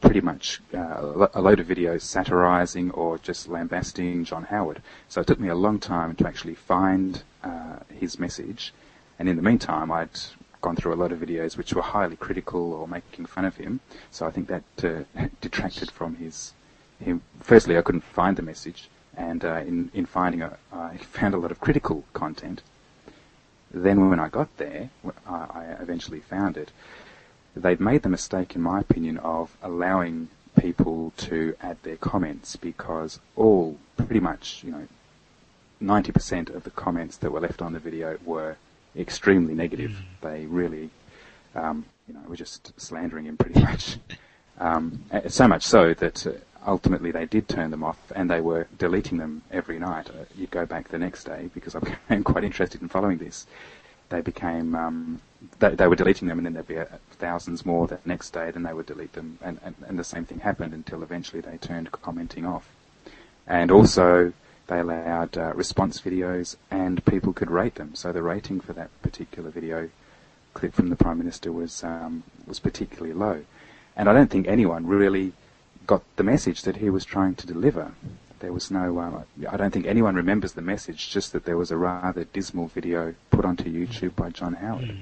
pretty 0.00 0.20
much 0.20 0.60
uh, 0.74 0.78
a 0.78 1.30
a 1.34 1.40
load 1.40 1.60
of 1.60 1.66
videos 1.66 2.02
satirizing 2.02 2.90
or 2.92 3.18
just 3.18 3.48
lambasting 3.48 4.24
John 4.24 4.44
Howard. 4.44 4.82
So 5.08 5.20
it 5.20 5.26
took 5.26 5.38
me 5.38 5.48
a 5.48 5.54
long 5.54 5.78
time 5.78 6.14
to 6.16 6.26
actually 6.26 6.54
find 6.54 7.22
uh, 7.44 7.76
his 7.92 8.18
message, 8.18 8.72
and 9.22 9.28
in 9.28 9.36
the 9.36 9.42
meantime, 9.42 9.92
I'd 9.92 10.18
gone 10.62 10.74
through 10.74 10.94
a 10.94 10.96
lot 10.96 11.12
of 11.12 11.20
videos 11.20 11.56
which 11.56 11.72
were 11.72 11.82
highly 11.82 12.16
critical 12.16 12.72
or 12.72 12.88
making 12.88 13.26
fun 13.26 13.44
of 13.44 13.56
him. 13.56 13.78
So 14.10 14.26
I 14.26 14.32
think 14.32 14.48
that 14.48 14.64
uh, 14.82 15.26
detracted 15.40 15.92
from 15.92 16.16
his. 16.16 16.54
Him. 16.98 17.22
Firstly, 17.38 17.78
I 17.78 17.82
couldn't 17.82 18.02
find 18.02 18.36
the 18.36 18.42
message, 18.42 18.88
and 19.16 19.44
uh, 19.44 19.58
in 19.58 19.92
in 19.94 20.06
finding 20.06 20.42
it, 20.42 20.52
I 20.72 20.96
found 21.18 21.34
a 21.34 21.36
lot 21.36 21.52
of 21.52 21.60
critical 21.60 22.02
content. 22.12 22.62
Then 23.70 24.10
when 24.10 24.18
I 24.18 24.28
got 24.28 24.56
there, 24.56 24.90
I 25.24 25.76
eventually 25.78 26.18
found 26.18 26.56
it. 26.56 26.72
They'd 27.54 27.78
made 27.78 28.02
the 28.02 28.08
mistake, 28.08 28.56
in 28.56 28.60
my 28.60 28.80
opinion, 28.80 29.18
of 29.18 29.56
allowing 29.62 30.30
people 30.58 31.12
to 31.28 31.54
add 31.62 31.80
their 31.84 31.96
comments 31.96 32.56
because 32.56 33.20
all, 33.36 33.78
pretty 33.96 34.20
much, 34.20 34.64
you 34.64 34.72
know, 34.72 34.88
90% 35.80 36.52
of 36.52 36.64
the 36.64 36.70
comments 36.70 37.16
that 37.18 37.30
were 37.30 37.40
left 37.40 37.62
on 37.62 37.72
the 37.72 37.78
video 37.78 38.18
were 38.24 38.56
extremely 38.96 39.54
negative. 39.54 39.96
They 40.20 40.46
really, 40.46 40.90
um, 41.54 41.84
you 42.06 42.14
know, 42.14 42.20
were 42.26 42.36
just 42.36 42.78
slandering 42.80 43.26
him 43.26 43.36
pretty 43.36 43.60
much. 43.60 43.98
Um, 44.58 45.02
uh, 45.10 45.28
so 45.28 45.48
much 45.48 45.64
so 45.64 45.94
that 45.94 46.26
uh, 46.26 46.32
ultimately 46.66 47.10
they 47.10 47.24
did 47.26 47.48
turn 47.48 47.70
them 47.70 47.82
off 47.82 47.98
and 48.14 48.30
they 48.30 48.40
were 48.40 48.68
deleting 48.78 49.18
them 49.18 49.42
every 49.50 49.78
night. 49.78 50.08
You'd 50.36 50.50
go 50.50 50.66
back 50.66 50.88
the 50.88 50.98
next 50.98 51.24
day 51.24 51.50
because 51.54 51.74
I 51.74 51.78
became 52.08 52.22
quite 52.22 52.44
interested 52.44 52.82
in 52.82 52.88
following 52.88 53.18
this. 53.18 53.46
They 54.10 54.20
became, 54.20 54.74
um, 54.74 55.20
they, 55.58 55.74
they 55.74 55.88
were 55.88 55.96
deleting 55.96 56.28
them 56.28 56.38
and 56.38 56.46
then 56.46 56.52
there'd 56.52 56.68
be 56.68 56.78
uh, 56.78 56.84
thousands 57.12 57.64
more 57.64 57.86
the 57.86 57.98
next 58.04 58.30
day, 58.30 58.50
then 58.50 58.62
they 58.62 58.74
would 58.74 58.86
delete 58.86 59.14
them 59.14 59.38
and, 59.42 59.58
and, 59.64 59.74
and 59.88 59.98
the 59.98 60.04
same 60.04 60.24
thing 60.26 60.40
happened 60.40 60.74
until 60.74 61.02
eventually 61.02 61.40
they 61.40 61.56
turned 61.56 61.90
commenting 61.90 62.44
off. 62.44 62.68
And 63.46 63.70
also, 63.70 64.32
they 64.66 64.80
allowed 64.80 65.36
uh, 65.36 65.52
response 65.54 66.00
videos 66.00 66.56
and 66.70 67.04
people 67.04 67.32
could 67.32 67.50
rate 67.50 67.74
them. 67.74 67.94
So 67.94 68.12
the 68.12 68.22
rating 68.22 68.60
for 68.60 68.72
that 68.72 68.90
particular 69.02 69.50
video 69.50 69.90
clip 70.54 70.74
from 70.74 70.88
the 70.88 70.96
Prime 70.96 71.18
Minister 71.18 71.50
was, 71.52 71.82
um, 71.82 72.22
was 72.46 72.58
particularly 72.58 73.12
low. 73.12 73.44
And 73.96 74.08
I 74.08 74.12
don't 74.12 74.30
think 74.30 74.46
anyone 74.46 74.86
really 74.86 75.32
got 75.86 76.02
the 76.16 76.22
message 76.22 76.62
that 76.62 76.76
he 76.76 76.90
was 76.90 77.04
trying 77.04 77.34
to 77.36 77.46
deliver. 77.46 77.92
There 78.40 78.52
was 78.52 78.70
no, 78.70 78.98
uh, 78.98 79.22
I 79.48 79.56
don't 79.56 79.72
think 79.72 79.86
anyone 79.86 80.14
remembers 80.14 80.52
the 80.52 80.62
message, 80.62 81.10
just 81.10 81.32
that 81.32 81.44
there 81.44 81.56
was 81.56 81.70
a 81.70 81.76
rather 81.76 82.24
dismal 82.24 82.68
video 82.68 83.14
put 83.30 83.44
onto 83.44 83.64
YouTube 83.64 84.16
by 84.16 84.30
John 84.30 84.54
Howard. 84.54 84.96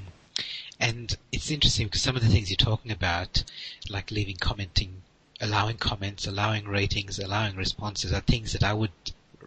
And 0.79 1.17
it's 1.33 1.51
interesting 1.51 1.87
because 1.87 2.03
some 2.03 2.17
of 2.17 2.23
the 2.23 2.29
things 2.29 2.51
you're 2.51 2.57
talking 2.57 2.91
about, 2.91 3.45
like 3.89 4.11
leaving 4.11 4.37
commenting, 4.37 5.03
allowing 5.41 5.77
comments, 5.77 6.27
allowing 6.27 6.67
ratings, 6.67 7.19
allowing 7.19 7.57
responses, 7.57 8.13
are 8.13 8.21
things 8.21 8.53
that 8.53 8.63
I 8.63 8.73
would 8.73 8.93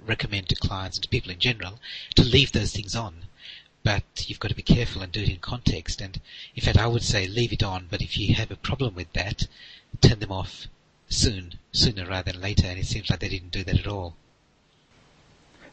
recommend 0.05 0.49
to 0.49 0.55
clients 0.55 0.97
and 0.97 1.03
to 1.03 1.09
people 1.09 1.31
in 1.31 1.39
general 1.39 1.79
to 2.15 2.23
leave 2.23 2.51
those 2.51 2.73
things 2.73 2.95
on. 2.95 3.25
But 3.83 4.29
you've 4.29 4.39
got 4.39 4.49
to 4.49 4.55
be 4.55 4.61
careful 4.61 5.01
and 5.01 5.11
do 5.11 5.21
it 5.21 5.29
in 5.29 5.39
context. 5.39 6.01
And 6.01 6.19
in 6.55 6.63
fact, 6.63 6.77
I 6.77 6.87
would 6.87 7.03
say 7.03 7.27
leave 7.27 7.51
it 7.51 7.63
on. 7.63 7.87
But 7.89 8.01
if 8.01 8.17
you 8.17 8.35
have 8.35 8.51
a 8.51 8.55
problem 8.55 8.95
with 8.95 9.11
that, 9.13 9.47
turn 9.99 10.19
them 10.19 10.31
off 10.31 10.67
soon, 11.09 11.55
sooner 11.71 12.05
rather 12.05 12.31
than 12.31 12.41
later. 12.41 12.67
And 12.67 12.79
it 12.79 12.85
seems 12.85 13.09
like 13.09 13.19
they 13.19 13.29
didn't 13.29 13.51
do 13.51 13.63
that 13.63 13.79
at 13.79 13.87
all. 13.87 14.15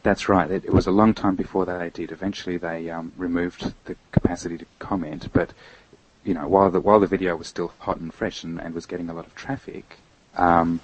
That's 0.03 0.27
right. 0.27 0.49
It, 0.49 0.65
it 0.65 0.73
was 0.73 0.87
a 0.87 0.91
long 0.91 1.13
time 1.13 1.35
before 1.35 1.65
they 1.65 1.89
did. 1.89 2.11
Eventually, 2.11 2.57
they 2.57 2.89
um, 2.89 3.13
removed 3.17 3.73
the 3.85 3.95
capacity 4.11 4.57
to 4.57 4.65
comment. 4.79 5.29
But 5.31 5.53
you 6.23 6.33
know, 6.33 6.47
while 6.47 6.69
the 6.71 6.81
while 6.81 6.99
the 6.99 7.07
video 7.07 7.35
was 7.35 7.47
still 7.47 7.73
hot 7.79 7.97
and 7.97 8.13
fresh 8.13 8.43
and, 8.43 8.59
and 8.59 8.73
was 8.73 8.85
getting 8.85 9.09
a 9.09 9.13
lot 9.13 9.25
of 9.25 9.35
traffic, 9.35 9.97
um, 10.35 10.79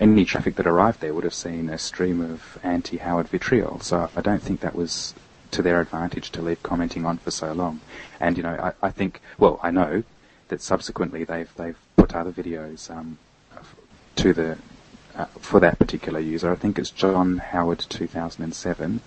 any 0.00 0.24
traffic 0.24 0.56
that 0.56 0.66
arrived 0.66 1.00
there 1.00 1.14
would 1.14 1.24
have 1.24 1.34
seen 1.34 1.68
a 1.68 1.78
stream 1.78 2.20
of 2.20 2.58
anti-Howard 2.62 3.28
vitriol. 3.28 3.80
So 3.80 4.10
I 4.16 4.20
don't 4.20 4.42
think 4.42 4.60
that 4.60 4.74
was 4.74 5.14
to 5.52 5.62
their 5.62 5.80
advantage 5.80 6.30
to 6.32 6.42
leave 6.42 6.62
commenting 6.62 7.06
on 7.06 7.18
for 7.18 7.30
so 7.30 7.52
long. 7.52 7.80
And 8.20 8.36
you 8.36 8.42
know, 8.42 8.72
I, 8.82 8.86
I 8.86 8.90
think, 8.90 9.20
well, 9.38 9.60
I 9.62 9.70
know 9.70 10.02
that 10.48 10.60
subsequently 10.60 11.24
they've 11.24 11.52
they've 11.56 11.78
put 11.96 12.14
other 12.14 12.32
videos 12.32 12.90
um, 12.90 13.18
to 14.16 14.32
the 14.32 14.58
uh, 15.14 15.26
for 15.40 15.60
that 15.60 15.78
particular 15.78 16.20
user. 16.20 16.52
I 16.52 16.56
think 16.56 16.78
it's 16.78 16.90
John 16.90 17.38
Howard 17.38 17.78
2007, 17.78 19.00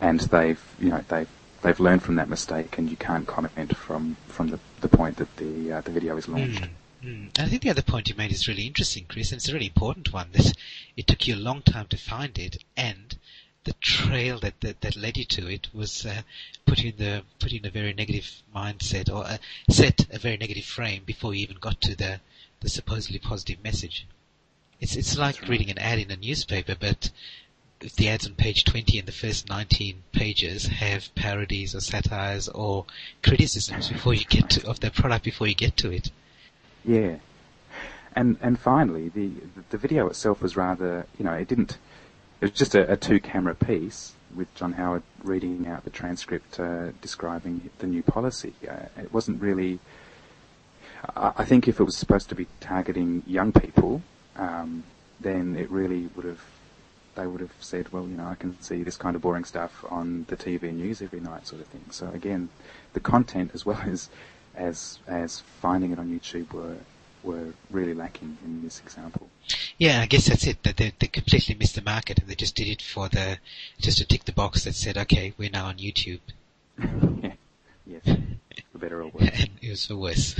and 0.00 0.20
they've 0.20 0.62
you 0.78 0.90
know 0.90 1.04
they've 1.08 1.28
they've 1.62 1.80
learned 1.80 2.02
from 2.02 2.16
that 2.16 2.28
mistake, 2.28 2.78
and 2.78 2.90
you 2.90 2.96
can't 2.96 3.26
comment 3.26 3.76
from 3.76 4.16
from 4.28 4.48
the, 4.48 4.58
the 4.80 4.88
point 4.88 5.16
that 5.16 5.34
the 5.36 5.72
uh, 5.72 5.80
the 5.80 5.90
video 5.90 6.16
is 6.16 6.28
launched. 6.28 6.62
Mm. 6.62 6.68
Mm. 7.06 7.30
And 7.38 7.46
I 7.46 7.48
think 7.48 7.62
the 7.62 7.70
other 7.70 7.82
point 7.82 8.08
you 8.08 8.16
made 8.16 8.32
is 8.32 8.48
really 8.48 8.66
interesting, 8.66 9.04
Chris, 9.06 9.30
and 9.30 9.38
it's 9.38 9.48
a 9.48 9.52
really 9.52 9.66
important 9.66 10.12
one. 10.12 10.32
That 10.32 10.52
it 10.96 11.06
took 11.06 11.28
you 11.28 11.36
a 11.36 11.48
long 11.48 11.62
time 11.62 11.86
to 11.86 11.96
find 11.96 12.36
it, 12.36 12.64
and 12.76 13.16
the 13.62 13.74
trail 13.74 14.40
that 14.40 14.60
that, 14.60 14.80
that 14.80 14.96
led 14.96 15.16
you 15.16 15.24
to 15.24 15.46
it 15.46 15.68
was 15.72 16.04
uh, 16.04 16.22
put 16.64 16.80
you 16.80 16.90
in 16.90 16.96
the 16.96 17.22
put 17.38 17.52
in 17.52 17.64
a 17.64 17.70
very 17.70 17.92
negative 17.92 18.42
mindset 18.52 19.08
or 19.08 19.24
uh, 19.24 19.38
set 19.70 20.12
a 20.12 20.18
very 20.18 20.36
negative 20.36 20.64
frame 20.64 21.04
before 21.04 21.32
you 21.32 21.42
even 21.42 21.58
got 21.58 21.80
to 21.82 21.94
the 21.94 22.20
the 22.58 22.68
supposedly 22.68 23.20
positive 23.20 23.62
message. 23.62 24.04
It's 24.80 24.96
it's 24.96 25.16
like 25.16 25.42
right. 25.42 25.48
reading 25.48 25.70
an 25.70 25.78
ad 25.78 26.00
in 26.00 26.10
a 26.10 26.16
newspaper, 26.16 26.74
but 26.74 27.10
if 27.80 27.94
the 27.94 28.08
ads 28.08 28.26
on 28.26 28.34
page 28.34 28.64
20 28.64 28.98
and 28.98 29.06
the 29.06 29.12
first 29.12 29.48
19 29.48 30.02
pages 30.10 30.66
have 30.66 31.14
parodies 31.14 31.72
or 31.72 31.80
satires 31.80 32.48
or 32.48 32.84
criticisms 33.22 33.90
before 33.90 34.14
you 34.14 34.24
get 34.24 34.50
to, 34.50 34.66
of 34.66 34.80
the 34.80 34.90
product 34.90 35.24
before 35.24 35.46
you 35.46 35.54
get 35.54 35.76
to 35.76 35.92
it. 35.92 36.10
Yeah. 36.86 37.16
And 38.14 38.38
and 38.40 38.58
finally, 38.58 39.08
the 39.08 39.30
the 39.70 39.76
video 39.76 40.06
itself 40.06 40.40
was 40.40 40.56
rather, 40.56 41.06
you 41.18 41.24
know, 41.24 41.32
it 41.32 41.48
didn't. 41.48 41.76
It 42.40 42.46
was 42.46 42.50
just 42.52 42.74
a, 42.74 42.90
a 42.90 42.96
two 42.96 43.18
camera 43.20 43.54
piece 43.54 44.12
with 44.34 44.54
John 44.54 44.72
Howard 44.74 45.02
reading 45.22 45.66
out 45.66 45.84
the 45.84 45.90
transcript 45.90 46.60
uh, 46.60 46.92
describing 47.00 47.70
the 47.78 47.86
new 47.86 48.02
policy. 48.02 48.54
Uh, 48.66 48.86
it 48.98 49.12
wasn't 49.12 49.42
really. 49.42 49.80
I, 51.14 51.32
I 51.38 51.44
think 51.44 51.68
if 51.68 51.80
it 51.80 51.84
was 51.84 51.96
supposed 51.96 52.28
to 52.30 52.34
be 52.34 52.46
targeting 52.60 53.22
young 53.26 53.52
people, 53.52 54.02
um, 54.36 54.84
then 55.20 55.56
it 55.56 55.70
really 55.70 56.08
would 56.14 56.24
have. 56.24 56.40
They 57.16 57.26
would 57.26 57.40
have 57.40 57.54
said, 57.60 57.92
well, 57.92 58.06
you 58.06 58.16
know, 58.16 58.26
I 58.26 58.34
can 58.34 58.60
see 58.60 58.82
this 58.82 58.98
kind 58.98 59.16
of 59.16 59.22
boring 59.22 59.44
stuff 59.44 59.84
on 59.88 60.26
the 60.28 60.36
TV 60.36 60.70
news 60.74 61.00
every 61.00 61.20
night, 61.20 61.46
sort 61.46 61.62
of 61.62 61.66
thing. 61.68 61.84
So 61.90 62.10
again, 62.10 62.50
the 62.92 63.00
content 63.00 63.52
as 63.54 63.64
well 63.64 63.80
as 63.86 64.10
as 64.56 64.98
as 65.06 65.40
finding 65.60 65.92
it 65.92 65.98
on 65.98 66.08
YouTube 66.08 66.52
were 66.52 66.76
were 67.22 67.52
really 67.70 67.94
lacking 67.94 68.38
in 68.44 68.62
this 68.62 68.80
example. 68.80 69.28
Yeah, 69.78 70.00
I 70.00 70.06
guess 70.06 70.28
that's 70.28 70.46
it. 70.46 70.62
That 70.62 70.76
they, 70.76 70.92
they 70.98 71.08
completely 71.08 71.54
missed 71.54 71.74
the 71.74 71.82
market 71.82 72.18
and 72.18 72.28
they 72.28 72.34
just 72.34 72.54
did 72.54 72.68
it 72.68 72.82
for 72.82 73.08
the 73.08 73.38
just 73.78 73.98
to 73.98 74.04
tick 74.04 74.24
the 74.24 74.32
box 74.32 74.64
that 74.64 74.74
said, 74.74 74.96
okay, 74.96 75.34
we're 75.36 75.50
now 75.50 75.66
on 75.66 75.76
YouTube, 75.76 76.20
yeah. 77.22 77.32
Yes. 77.86 78.02
For 78.72 78.78
better 78.78 79.02
or 79.02 79.08
worse. 79.08 79.30
and 79.32 79.50
it 79.62 79.70
was 79.70 79.86
for 79.86 79.96
worse. 79.96 80.34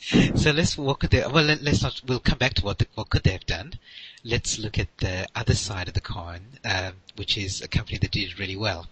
so 0.34 0.50
let's 0.50 0.76
what 0.76 1.00
could 1.00 1.10
they? 1.10 1.20
Well, 1.20 1.44
let, 1.44 1.66
us 1.66 1.82
not. 1.82 2.02
We'll 2.06 2.20
come 2.20 2.38
back 2.38 2.54
to 2.54 2.64
what 2.64 2.78
the, 2.78 2.86
what 2.94 3.10
could 3.10 3.22
they 3.24 3.32
have 3.32 3.46
done. 3.46 3.74
Let's 4.24 4.58
look 4.58 4.78
at 4.78 4.88
the 4.98 5.26
other 5.34 5.54
side 5.54 5.88
of 5.88 5.94
the 5.94 6.00
coin, 6.00 6.40
um, 6.64 6.94
which 7.16 7.38
is 7.38 7.62
a 7.62 7.68
company 7.68 7.98
that 7.98 8.10
did 8.10 8.38
really 8.38 8.56
well. 8.56 8.86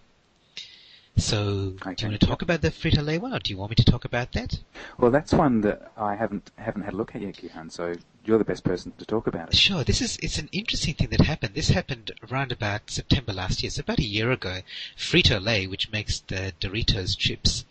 So, 1.17 1.71
do 1.71 1.95
you 1.97 2.07
want 2.09 2.19
to 2.19 2.27
talk 2.27 2.41
about 2.43 2.61
the 2.61 2.69
Frito 2.69 3.03
Lay 3.03 3.17
one, 3.17 3.33
or 3.33 3.39
do 3.39 3.51
you 3.51 3.57
want 3.57 3.71
me 3.71 3.75
to 3.75 3.83
talk 3.83 4.05
about 4.05 4.33
that? 4.33 4.59
Well, 4.99 5.09
that's 5.09 5.33
one 5.33 5.61
that 5.61 5.91
I 5.97 6.15
haven't 6.15 6.51
haven't 6.57 6.83
had 6.83 6.93
a 6.93 6.97
look 6.97 7.15
at 7.15 7.21
yet, 7.21 7.37
Gihan. 7.37 7.71
So 7.71 7.95
you're 8.23 8.37
the 8.37 8.43
best 8.45 8.63
person 8.63 8.93
to 8.99 9.05
talk 9.05 9.25
about 9.25 9.49
it. 9.49 9.55
Sure, 9.55 9.83
this 9.83 9.99
is 9.99 10.17
it's 10.21 10.37
an 10.37 10.47
interesting 10.51 10.93
thing 10.93 11.09
that 11.09 11.21
happened. 11.21 11.55
This 11.55 11.69
happened 11.69 12.11
around 12.31 12.51
about 12.51 12.91
September 12.91 13.33
last 13.33 13.63
year, 13.63 13.71
so 13.71 13.79
about 13.81 13.97
a 13.99 14.03
year 14.03 14.31
ago. 14.31 14.59
Frito 14.95 15.43
Lay, 15.43 15.65
which 15.65 15.91
makes 15.91 16.19
the 16.19 16.53
Doritos 16.59 17.17
chips, 17.17 17.65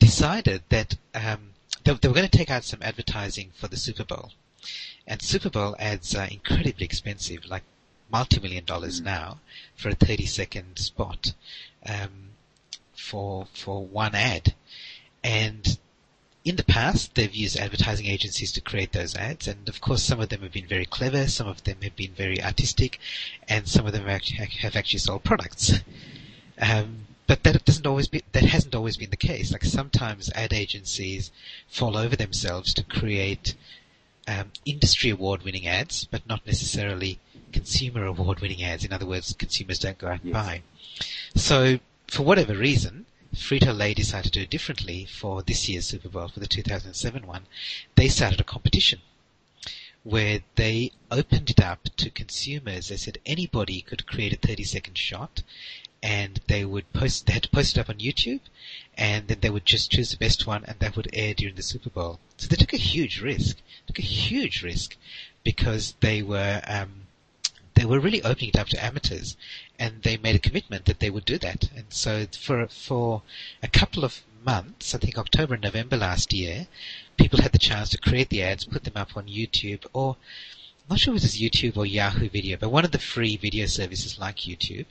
decided 0.00 0.62
that 0.70 0.96
um, 1.14 1.50
they, 1.84 1.94
they 1.94 2.08
were 2.08 2.14
going 2.14 2.28
to 2.28 2.38
take 2.38 2.50
out 2.50 2.64
some 2.64 2.82
advertising 2.82 3.52
for 3.54 3.68
the 3.68 3.76
Super 3.76 4.04
Bowl, 4.04 4.32
and 5.06 5.22
Super 5.22 5.48
Bowl 5.50 5.76
ads 5.78 6.14
are 6.16 6.26
incredibly 6.26 6.84
expensive, 6.86 7.44
like 7.46 7.62
multi-million 8.10 8.64
dollars 8.64 9.00
Mm. 9.00 9.04
now 9.04 9.38
for 9.76 9.90
a 9.90 9.94
30-second 9.94 10.76
spot 10.78 11.34
um, 11.86 12.30
for 13.00 13.46
for 13.52 13.84
one 13.84 14.14
ad, 14.14 14.54
and 15.24 15.78
in 16.44 16.56
the 16.56 16.64
past, 16.64 17.14
they've 17.14 17.34
used 17.34 17.58
advertising 17.58 18.06
agencies 18.06 18.50
to 18.52 18.60
create 18.60 18.92
those 18.92 19.14
ads, 19.14 19.46
and 19.46 19.68
of 19.68 19.80
course, 19.80 20.02
some 20.02 20.20
of 20.20 20.30
them 20.30 20.40
have 20.42 20.52
been 20.52 20.66
very 20.66 20.86
clever, 20.86 21.26
some 21.26 21.46
of 21.46 21.64
them 21.64 21.76
have 21.82 21.96
been 21.96 22.12
very 22.12 22.42
artistic, 22.42 22.98
and 23.48 23.68
some 23.68 23.86
of 23.86 23.92
them 23.92 24.06
have 24.06 24.76
actually, 24.76 24.98
sold 25.00 25.22
products. 25.22 25.80
Um, 26.58 27.06
but 27.26 27.42
that 27.44 27.64
doesn't 27.64 27.86
always 27.86 28.08
be 28.08 28.22
that 28.32 28.44
hasn't 28.44 28.74
always 28.74 28.96
been 28.96 29.10
the 29.10 29.16
case. 29.16 29.52
Like 29.52 29.64
sometimes 29.64 30.30
ad 30.34 30.52
agencies 30.52 31.30
fall 31.68 31.96
over 31.96 32.16
themselves 32.16 32.74
to 32.74 32.82
create 32.82 33.54
um, 34.26 34.50
industry 34.64 35.10
award-winning 35.10 35.66
ads, 35.66 36.06
but 36.06 36.26
not 36.26 36.46
necessarily 36.46 37.18
consumer 37.52 38.04
award-winning 38.04 38.62
ads. 38.62 38.84
In 38.84 38.92
other 38.92 39.06
words, 39.06 39.34
consumers 39.38 39.78
don't 39.78 39.98
go 39.98 40.08
out 40.08 40.22
and 40.22 40.32
Yes. 40.32 40.34
buy. 40.34 40.62
So, 41.34 41.78
for 42.10 42.24
whatever 42.24 42.54
reason, 42.54 43.06
Frito-Lay 43.32 43.94
decided 43.94 44.32
to 44.32 44.38
do 44.40 44.42
it 44.42 44.50
differently 44.50 45.04
for 45.04 45.42
this 45.42 45.68
year's 45.68 45.86
Super 45.86 46.08
Bowl, 46.08 46.26
for 46.26 46.40
the 46.40 46.48
2007 46.48 47.24
one. 47.24 47.46
They 47.94 48.08
started 48.08 48.40
a 48.40 48.44
competition 48.44 49.00
where 50.02 50.40
they 50.56 50.90
opened 51.10 51.50
it 51.50 51.60
up 51.60 51.84
to 51.98 52.10
consumers. 52.10 52.88
They 52.88 52.96
said 52.96 53.18
anybody 53.24 53.80
could 53.82 54.06
create 54.06 54.32
a 54.32 54.36
30 54.36 54.64
second 54.64 54.98
shot 54.98 55.44
and 56.02 56.40
they 56.48 56.64
would 56.64 56.92
post, 56.92 57.26
they 57.26 57.34
had 57.34 57.44
to 57.44 57.50
post 57.50 57.76
it 57.76 57.80
up 57.80 57.88
on 57.88 57.98
YouTube 57.98 58.40
and 58.98 59.28
then 59.28 59.38
they 59.40 59.50
would 59.50 59.66
just 59.66 59.92
choose 59.92 60.10
the 60.10 60.16
best 60.16 60.48
one 60.48 60.64
and 60.64 60.80
that 60.80 60.96
would 60.96 61.10
air 61.12 61.34
during 61.34 61.54
the 61.54 61.62
Super 61.62 61.90
Bowl. 61.90 62.18
So 62.38 62.48
they 62.48 62.56
took 62.56 62.72
a 62.72 62.78
huge 62.78 63.20
risk, 63.20 63.58
took 63.86 64.00
a 64.00 64.02
huge 64.02 64.64
risk 64.64 64.96
because 65.44 65.94
they 66.00 66.22
were, 66.22 66.60
um, 66.66 67.06
they 67.80 67.86
were 67.86 67.98
really 67.98 68.22
opening 68.22 68.50
it 68.50 68.58
up 68.58 68.68
to 68.68 68.84
amateurs 68.84 69.38
and 69.78 70.02
they 70.02 70.18
made 70.18 70.36
a 70.36 70.38
commitment 70.38 70.84
that 70.84 71.00
they 71.00 71.08
would 71.08 71.24
do 71.24 71.38
that. 71.38 71.70
And 71.74 71.86
so 71.88 72.26
for, 72.38 72.66
for 72.68 73.22
a 73.62 73.68
couple 73.68 74.04
of 74.04 74.20
months, 74.44 74.94
I 74.94 74.98
think 74.98 75.16
October 75.16 75.54
and 75.54 75.62
November 75.62 75.96
last 75.96 76.32
year, 76.34 76.66
people 77.16 77.40
had 77.40 77.52
the 77.52 77.58
chance 77.58 77.88
to 77.90 77.98
create 77.98 78.28
the 78.28 78.42
ads, 78.42 78.66
put 78.66 78.84
them 78.84 78.96
up 78.96 79.16
on 79.16 79.28
YouTube 79.28 79.86
or 79.94 80.16
I'm 80.90 80.94
not 80.94 81.00
sure 81.00 81.14
if 81.14 81.22
it 81.22 81.24
was 81.24 81.40
YouTube 81.40 81.76
or 81.78 81.86
Yahoo 81.86 82.28
Video, 82.28 82.58
but 82.58 82.70
one 82.70 82.84
of 82.84 82.90
the 82.90 82.98
free 82.98 83.36
video 83.36 83.64
services 83.64 84.18
like 84.18 84.38
YouTube, 84.38 84.86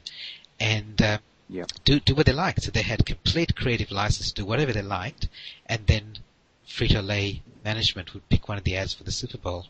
and 0.60 1.00
uh, 1.01 1.17
Yeah. 1.50 1.65
do 1.84 2.00
do 2.00 2.15
what 2.15 2.25
they 2.25 2.31
liked. 2.31 2.63
So 2.63 2.72
they 2.72 2.84
had 2.84 3.05
complete 3.05 3.55
creative 3.55 3.91
license 3.91 4.29
to 4.29 4.41
do 4.41 4.46
whatever 4.46 4.72
they 4.72 4.81
liked, 4.81 5.27
and 5.65 5.86
then 5.88 6.19
Frito 6.67 7.05
Lay 7.05 7.41
management 7.65 8.13
would 8.13 8.29
pick 8.29 8.48
one 8.48 8.58
of 8.58 8.63
the 8.63 8.77
ads 8.77 8.93
for 8.93 9.03
the 9.03 9.12
Super 9.12 9.38
Bowl. 9.38 9.67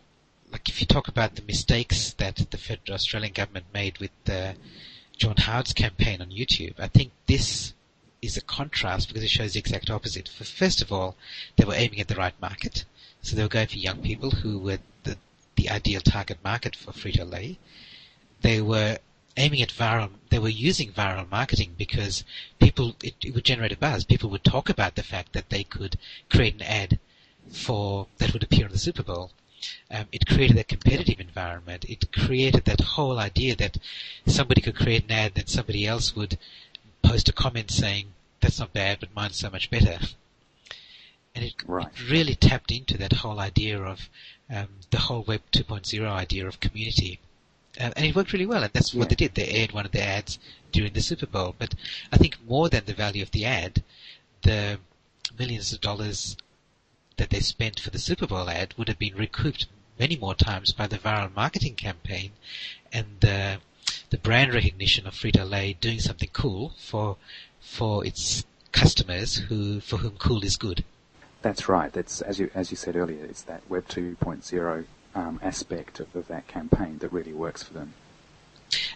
Like 0.51 0.67
if 0.69 0.81
you 0.81 0.87
talk 0.87 1.07
about 1.07 1.35
the 1.35 1.41
mistakes 1.43 2.13
that 2.13 2.37
the 2.49 2.57
federal 2.57 2.95
Australian 2.95 3.33
government 3.33 3.67
made 3.73 3.99
with 3.99 4.11
the 4.25 4.55
John 5.17 5.35
Howard's 5.37 5.73
campaign 5.73 6.21
on 6.21 6.29
YouTube, 6.29 6.79
I 6.79 6.87
think 6.87 7.11
this 7.27 7.73
is 8.21 8.35
a 8.35 8.41
contrast 8.41 9.07
because 9.07 9.23
it 9.23 9.29
shows 9.29 9.53
the 9.53 9.59
exact 9.59 9.89
opposite. 9.89 10.27
For 10.27 10.43
first 10.43 10.81
of 10.81 10.91
all, 10.91 11.15
they 11.55 11.65
were 11.65 11.75
aiming 11.75 11.99
at 11.99 12.07
the 12.07 12.15
right 12.15 12.33
market, 12.41 12.85
so 13.21 13.35
they 13.35 13.43
were 13.43 13.49
going 13.49 13.67
for 13.67 13.77
young 13.77 14.01
people 14.01 14.31
who 14.31 14.59
were 14.59 14.79
the 15.03 15.17
the 15.55 15.69
ideal 15.69 16.01
target 16.01 16.37
market 16.43 16.75
for 16.75 16.91
Frito 16.91 17.29
Lay. 17.29 17.59
They 18.41 18.61
were 18.61 18.97
aiming 19.37 19.61
at 19.61 19.69
viral. 19.69 20.11
They 20.29 20.39
were 20.39 20.49
using 20.49 20.91
viral 20.91 21.29
marketing 21.29 21.75
because 21.77 22.23
people 22.59 22.95
it, 23.03 23.15
it 23.23 23.33
would 23.33 23.45
generate 23.45 23.71
a 23.71 23.77
buzz. 23.77 24.03
People 24.03 24.29
would 24.29 24.43
talk 24.43 24.69
about 24.69 24.95
the 24.95 25.03
fact 25.03 25.33
that 25.33 25.49
they 25.49 25.63
could 25.63 25.97
create 26.29 26.55
an 26.55 26.61
ad 26.61 26.99
for 27.51 28.07
that 28.17 28.33
would 28.33 28.43
appear 28.43 28.65
on 28.65 28.71
the 28.71 28.77
Super 28.77 29.03
Bowl. 29.03 29.31
Um, 29.91 30.05
it 30.11 30.25
created 30.27 30.57
a 30.57 30.63
competitive 30.63 31.19
environment. 31.19 31.85
It 31.89 32.11
created 32.11 32.65
that 32.65 32.81
whole 32.81 33.19
idea 33.19 33.55
that 33.57 33.77
somebody 34.25 34.61
could 34.61 34.75
create 34.75 35.05
an 35.05 35.11
ad, 35.11 35.35
then 35.35 35.47
somebody 35.47 35.85
else 35.85 36.15
would 36.15 36.37
post 37.01 37.29
a 37.29 37.33
comment 37.33 37.71
saying, 37.71 38.13
"That's 38.39 38.59
not 38.59 38.73
bad, 38.73 38.99
but 38.99 39.15
mine's 39.15 39.37
so 39.37 39.49
much 39.49 39.69
better." 39.69 39.99
And 41.35 41.45
it, 41.45 41.53
Right. 41.65 41.87
it 41.87 42.09
really 42.09 42.35
tapped 42.35 42.71
into 42.71 42.97
that 42.97 43.13
whole 43.13 43.39
idea 43.39 43.81
of 43.81 44.09
um, 44.49 44.67
the 44.89 44.99
whole 44.99 45.23
Web 45.23 45.41
2.0 45.51 46.09
idea 46.09 46.47
of 46.47 46.59
community. 46.59 47.19
Uh, 47.79 47.91
and 47.95 48.05
it 48.05 48.15
worked 48.15 48.33
really 48.33 48.45
well, 48.47 48.63
and 48.63 48.73
that's 48.73 48.93
what 48.93 49.09
they 49.09 49.15
did. 49.15 49.35
They 49.35 49.47
aired 49.47 49.71
one 49.71 49.85
of 49.85 49.91
the 49.91 50.01
ads 50.01 50.39
during 50.71 50.93
the 50.93 51.01
Super 51.01 51.27
Bowl. 51.27 51.55
But 51.57 51.75
I 52.11 52.17
think 52.17 52.37
more 52.47 52.67
than 52.69 52.85
the 52.85 52.93
value 52.93 53.21
of 53.23 53.31
the 53.31 53.45
ad, 53.45 53.83
the 54.41 54.79
millions 55.37 55.71
of 55.71 55.81
dollars 55.81 56.35
that 57.19 57.29
they 57.29 57.41
spent 57.41 57.79
for 57.81 57.89
the 57.89 57.99
Super 57.99 58.25
Bowl 58.25 58.49
ad 58.49 58.73
would 58.77 58.87
have 58.87 58.97
been 58.97 59.15
recouped 59.15 59.67
many 59.99 60.15
more 60.15 60.33
times 60.33 60.71
by 60.71 60.87
the 60.87 60.97
viral 60.97 61.35
marketing 61.35 61.75
campaign 61.75 62.31
and 62.93 63.05
the 63.19 63.57
the 64.09 64.17
brand 64.17 64.53
recognition 64.53 65.05
of 65.05 65.13
Frito 65.13 65.47
Lay 65.47 65.73
doing 65.73 65.99
something 65.99 66.29
cool 66.31 66.73
for 66.79 67.17
for 67.59 68.05
its 68.05 68.45
customers 68.71 69.35
who 69.35 69.81
for 69.81 69.97
whom 69.97 70.15
cool 70.17 70.43
is 70.45 70.55
good. 70.55 70.85
That's 71.41 71.67
right. 71.67 71.91
That's 71.91 72.21
as 72.21 72.39
you 72.39 72.49
as 72.55 72.71
you 72.71 72.77
said 72.77 72.95
earlier. 72.95 73.25
It's 73.25 73.41
that 73.43 73.69
Web 73.69 73.87
2.0 73.89 74.85
um, 75.13 75.39
aspect 75.43 75.99
of, 75.99 76.15
of 76.15 76.27
that 76.29 76.47
campaign 76.47 76.99
that 76.99 77.11
really 77.11 77.33
works 77.33 77.63
for 77.63 77.73
them. 77.73 77.93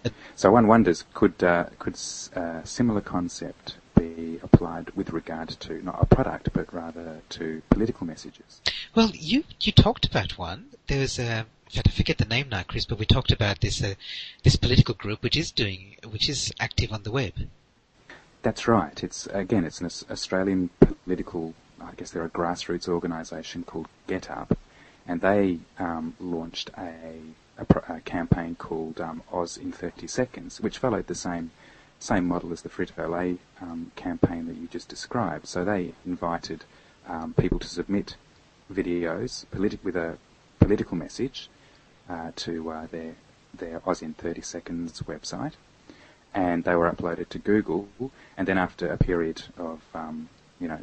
Uh, 0.05 0.09
So 0.35 0.51
one 0.51 0.67
wonders, 0.67 1.03
could 1.13 1.43
uh, 1.43 1.65
could 1.77 1.95
a 2.35 2.61
similar 2.63 3.01
concept 3.01 3.75
be 4.03 4.39
applied 4.43 4.89
with 4.91 5.11
regard 5.11 5.49
to 5.49 5.83
not 5.83 5.97
a 6.01 6.05
product, 6.05 6.49
but 6.53 6.73
rather 6.73 7.21
to 7.29 7.61
political 7.69 8.05
messages? 8.05 8.61
Well, 8.95 9.11
you 9.13 9.43
you 9.59 9.71
talked 9.71 10.05
about 10.05 10.37
one. 10.37 10.67
There 10.87 10.99
was 10.99 11.19
a 11.19 11.45
in 11.73 11.77
fact, 11.77 11.87
I 11.87 11.91
forget 11.91 12.17
the 12.19 12.25
name 12.25 12.49
now, 12.49 12.61
Chris, 12.63 12.85
but 12.85 12.99
we 12.99 13.05
talked 13.05 13.31
about 13.31 13.61
this 13.61 13.83
uh, 13.83 13.95
this 14.43 14.55
political 14.55 14.93
group 14.93 15.23
which 15.23 15.37
is 15.37 15.51
doing 15.51 15.95
which 16.09 16.29
is 16.29 16.51
active 16.59 16.91
on 16.91 17.03
the 17.03 17.11
web. 17.11 17.33
That's 18.43 18.67
right. 18.67 19.03
It's 19.03 19.27
again, 19.27 19.63
it's 19.65 19.81
an 19.81 19.89
Australian 20.11 20.69
political. 20.79 21.53
I 21.81 21.91
guess 21.97 22.11
they're 22.11 22.25
a 22.25 22.29
grassroots 22.29 22.87
organisation 22.87 23.63
called 23.63 23.87
GetUp, 24.07 24.55
and 25.07 25.19
they 25.21 25.59
um, 25.79 26.15
launched 26.19 26.69
a, 26.77 26.93
a, 27.57 27.93
a 27.95 27.99
campaign 28.01 28.55
called 28.55 29.01
um, 29.01 29.21
Oz 29.31 29.57
in 29.57 29.71
30 29.71 30.07
Seconds, 30.07 30.61
which 30.61 30.77
followed 30.77 31.07
the 31.07 31.15
same 31.15 31.51
same 32.03 32.27
model 32.27 32.51
as 32.51 32.61
the 32.61 32.69
Frito 32.69 33.09
Lay 33.09 33.37
um, 33.61 33.91
campaign 33.95 34.45
that 34.47 34.57
you 34.57 34.67
just 34.67 34.89
described. 34.89 35.47
So 35.47 35.63
they 35.63 35.93
invited 36.05 36.65
um, 37.07 37.33
people 37.33 37.59
to 37.59 37.67
submit 37.67 38.17
videos 38.71 39.45
politi- 39.53 39.83
with 39.83 39.95
a 39.95 40.17
political 40.59 40.97
message 40.97 41.49
uh, 42.09 42.31
to 42.35 42.71
uh, 42.71 42.85
their 42.87 43.15
their 43.53 43.81
Oz 43.87 44.01
in 44.01 44.13
30 44.15 44.41
Seconds 44.41 45.01
website 45.03 45.53
and 46.33 46.63
they 46.63 46.75
were 46.75 46.89
uploaded 46.89 47.29
to 47.29 47.39
Google. 47.39 47.87
And 48.37 48.47
then 48.47 48.57
after 48.57 48.87
a 48.87 48.97
period 48.97 49.43
of, 49.57 49.81
um, 49.93 50.29
you 50.59 50.67
know, 50.67 50.79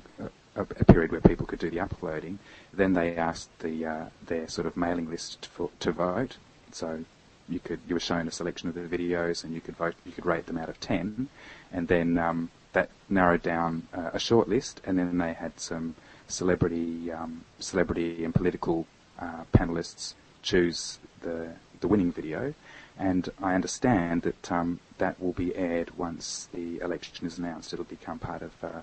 a, 0.57 0.63
a 0.63 0.85
period 0.85 1.11
where 1.11 1.21
people 1.21 1.47
could 1.47 1.59
do 1.59 1.71
the 1.71 1.81
uploading, 1.81 2.39
then 2.73 2.93
they 2.93 3.17
asked 3.17 3.59
the 3.59 3.85
uh, 3.85 4.05
their 4.25 4.49
sort 4.49 4.67
of 4.67 4.77
mailing 4.77 5.11
list 5.11 5.47
for, 5.47 5.71
to 5.81 5.93
vote. 5.93 6.37
So 6.73 7.05
you 7.51 7.61
could 7.61 7.81
you 7.89 7.95
were 7.95 8.01
shown 8.01 8.29
a 8.29 8.31
selection 8.31 8.69
of 8.69 8.75
the 8.75 8.83
videos, 8.83 9.45
and 9.45 9.53
you 9.55 9.61
could 9.61 9.77
vote. 9.77 9.95
You 10.05 10.13
could 10.13 10.27
rate 10.27 10.47
them 10.47 10.59
out 10.59 10.69
of 10.69 10.81
ten, 10.81 11.29
and 11.73 11.89
then 11.89 12.17
um, 12.19 12.51
that 12.73 12.89
narrowed 13.09 13.43
down 13.43 13.89
uh, 13.93 14.11
a 14.13 14.19
short 14.19 14.49
list. 14.49 14.81
And 14.85 14.99
then 14.99 15.19
they 15.19 15.33
had 15.33 15.59
some 15.59 15.95
celebrity 16.29 17.11
um, 17.13 17.45
celebrity 17.59 18.25
and 18.25 18.35
political 18.35 18.87
uh, 19.19 19.45
panelists 19.53 20.15
choose 20.43 20.99
the 21.23 21.49
the 21.81 21.89
winning 21.89 22.13
video 22.13 22.55
and 23.01 23.31
I 23.43 23.55
understand 23.55 24.23
that 24.23 24.53
um, 24.53 24.79
that 24.99 25.21
will 25.21 25.33
be 25.33 25.57
aired 25.57 25.97
once 25.97 26.49
the 26.53 26.79
election 26.81 27.27
is 27.27 27.39
announced. 27.39 27.73
It'll 27.73 27.87
become 27.87 28.19
part 28.19 28.43
of 28.43 28.53
uh, 28.63 28.83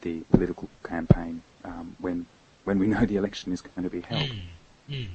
the 0.00 0.20
political 0.32 0.68
campaign 0.82 1.42
um, 1.64 1.96
when 2.00 2.26
when 2.64 2.80
we 2.80 2.86
know 2.92 3.06
the 3.06 3.16
election 3.16 3.52
is 3.52 3.60
going 3.60 3.84
to 3.84 3.90
be 3.90 4.00
held. 4.00 4.30
Mm. 4.90 5.08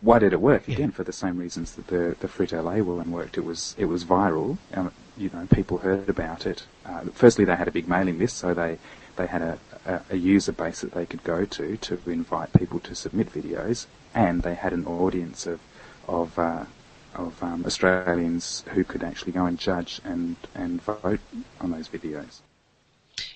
Why 0.00 0.18
did 0.18 0.32
it 0.32 0.40
work? 0.40 0.62
Yeah. 0.66 0.76
Again, 0.76 0.92
for 0.92 1.04
the 1.04 1.12
same 1.12 1.36
reasons 1.38 1.72
that 1.72 1.88
the 1.88 2.16
the 2.20 2.28
Frito 2.28 2.64
Lay 2.64 2.80
one 2.80 3.10
worked. 3.10 3.36
It 3.36 3.44
was 3.44 3.74
it 3.78 3.86
was 3.86 4.04
viral. 4.04 4.58
Um, 4.74 4.92
you 5.16 5.30
know, 5.32 5.46
people 5.52 5.78
heard 5.78 6.08
about 6.08 6.46
it. 6.46 6.64
Uh, 6.86 7.02
firstly, 7.12 7.44
they 7.44 7.56
had 7.56 7.68
a 7.68 7.72
big 7.72 7.88
mailing 7.88 8.18
list, 8.18 8.38
so 8.38 8.54
they 8.54 8.78
they 9.16 9.26
had 9.26 9.42
a, 9.42 9.58
a, 9.84 10.00
a 10.10 10.16
user 10.16 10.52
base 10.52 10.80
that 10.80 10.92
they 10.92 11.06
could 11.06 11.22
go 11.24 11.44
to 11.44 11.76
to 11.76 11.98
invite 12.06 12.52
people 12.52 12.80
to 12.80 12.94
submit 12.94 13.32
videos, 13.32 13.86
and 14.14 14.42
they 14.42 14.54
had 14.54 14.72
an 14.72 14.86
audience 14.86 15.46
of 15.46 15.60
of 16.08 16.38
uh, 16.38 16.64
of 17.14 17.42
um, 17.42 17.64
Australians 17.66 18.64
who 18.68 18.84
could 18.84 19.02
actually 19.02 19.32
go 19.32 19.46
and 19.46 19.58
judge 19.58 20.00
and, 20.04 20.36
and 20.54 20.82
vote 20.82 21.20
on 21.60 21.70
those 21.70 21.88
videos. 21.88 22.40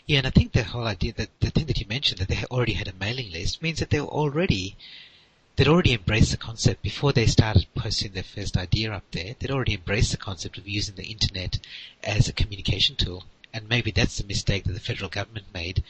Yeah, 0.07 0.19
and 0.19 0.27
I 0.27 0.31
think 0.31 0.53
the 0.53 0.63
whole 0.63 0.87
idea 0.87 1.13
that 1.15 1.29
the 1.41 1.51
thing 1.51 1.67
that 1.67 1.79
you 1.79 1.87
mentioned 1.87 2.21
that 2.21 2.29
they 2.29 2.45
already 2.51 2.75
had 2.75 2.89
a 2.89 2.93
mailing 2.99 3.33
list 3.33 3.63
means 3.63 3.79
that 3.81 3.91
they 3.91 4.01
were 4.01 4.07
already 4.07 4.77
they'd 5.57 5.69
already 5.69 5.93
embraced 5.93 6.31
the 6.33 6.37
concept 6.37 6.83
before 6.83 7.13
they 7.13 7.27
started 7.27 7.67
posting 7.75 8.13
their 8.13 8.23
first 8.23 8.57
idea 8.57 8.93
up 8.93 9.05
there. 9.13 9.35
They'd 9.39 9.51
already 9.51 9.75
embraced 9.75 10.11
the 10.11 10.17
concept 10.17 10.59
of 10.59 10.69
using 10.69 10.97
the 10.97 11.07
internet 11.07 11.59
as 12.03 12.29
a 12.29 12.33
communication 12.33 12.97
tool, 12.97 13.25
And 13.53 13.69
maybe 13.69 13.93
that's 13.93 14.19
the 14.19 14.25
mistake 14.25 14.65
that 14.65 14.73
the 14.73 14.81
federal 14.81 15.09
government 15.09 15.47
made, 15.55 15.85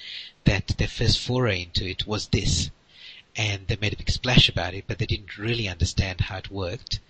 that 0.44 0.68
their 0.76 0.88
first 0.88 1.18
foray 1.18 1.62
into 1.62 1.88
it 1.88 2.06
was 2.06 2.28
this. 2.28 2.70
And 3.36 3.66
they 3.66 3.76
made 3.76 3.94
a 3.94 3.96
big 3.96 4.10
splash 4.10 4.48
about 4.48 4.74
it, 4.74 4.84
but 4.86 4.98
they 4.98 5.06
didn't 5.06 5.38
really 5.38 5.66
understand 5.66 6.22
how 6.22 6.38
it 6.38 6.50
worked. 6.50 7.00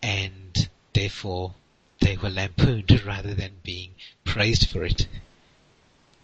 And 0.00 0.68
therefore, 0.92 1.54
they 2.00 2.16
were 2.16 2.30
lampooned 2.30 3.02
rather 3.04 3.34
than 3.34 3.52
being 3.64 3.90
praised 4.24 4.70
for 4.70 4.84
it. 4.84 5.08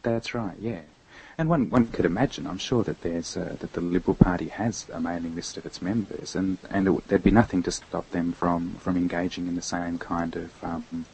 That's 0.03 0.35
right, 0.35 0.57
yeah. 0.61 0.81
And 1.39 1.49
one, 1.49 1.71
one 1.71 1.87
could 1.89 2.05
imagine, 2.05 2.47
I'm 2.47 2.59
sure 2.59 2.85
that 2.85 3.01
there's 3.01 3.37
uh, 3.37 3.57
that 3.61 3.73
the 3.73 3.81
Liberal 3.81 4.15
Party 4.15 4.49
has 4.49 4.87
a 4.93 5.01
mailing 5.01 5.35
list 5.35 5.57
of 5.57 5.65
its 5.65 5.81
members, 5.81 6.37
and 6.37 6.59
and 6.71 6.89
it, 6.89 7.09
there'd 7.09 7.23
be 7.23 7.31
nothing 7.31 7.63
to 7.65 7.71
stop 7.71 8.11
them 8.11 8.33
from, 8.33 8.75
from 8.75 8.97
engaging 8.97 9.47
in 9.47 9.57
the 9.57 9.63
same 9.63 9.99
kind 9.99 10.37
of 10.37 10.65
um, 10.65 11.07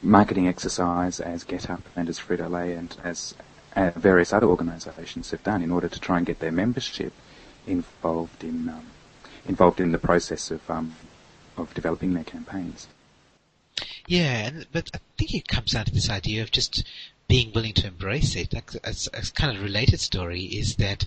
marketing 0.00 0.46
exercise 0.48 1.20
as 1.20 1.44
GetUp 1.44 1.82
and 1.96 2.08
as 2.08 2.18
Frito 2.18 2.48
Lay 2.48 2.74
and 2.74 2.96
as 3.02 3.34
uh, 3.74 3.90
various 3.96 4.32
other 4.32 4.46
organisations 4.46 5.30
have 5.30 5.42
done 5.42 5.62
in 5.62 5.70
order 5.70 5.88
to 5.88 6.00
try 6.00 6.18
and 6.18 6.26
get 6.26 6.38
their 6.40 6.52
membership 6.52 7.12
involved 7.66 8.44
in 8.44 8.68
um, 8.68 8.86
involved 9.46 9.80
in 9.80 9.92
the 9.92 9.98
process 9.98 10.50
of 10.50 10.70
um, 10.70 10.94
of 11.56 11.72
developing 11.74 12.14
their 12.14 12.24
campaigns. 12.24 12.88
Yeah, 14.06 14.50
but 14.72 14.90
I 14.94 14.98
think 15.16 15.34
it 15.34 15.48
comes 15.48 15.72
down 15.72 15.86
to 15.86 15.92
this 15.92 16.10
idea 16.10 16.42
of 16.42 16.50
just 16.50 16.84
being 17.32 17.50
willing 17.54 17.72
to 17.72 17.86
embrace 17.86 18.36
it. 18.36 18.52
A, 18.52 18.62
a, 19.14 19.22
kind 19.34 19.56
of 19.56 19.62
related 19.62 19.98
story 19.98 20.42
is 20.42 20.76
that 20.76 21.06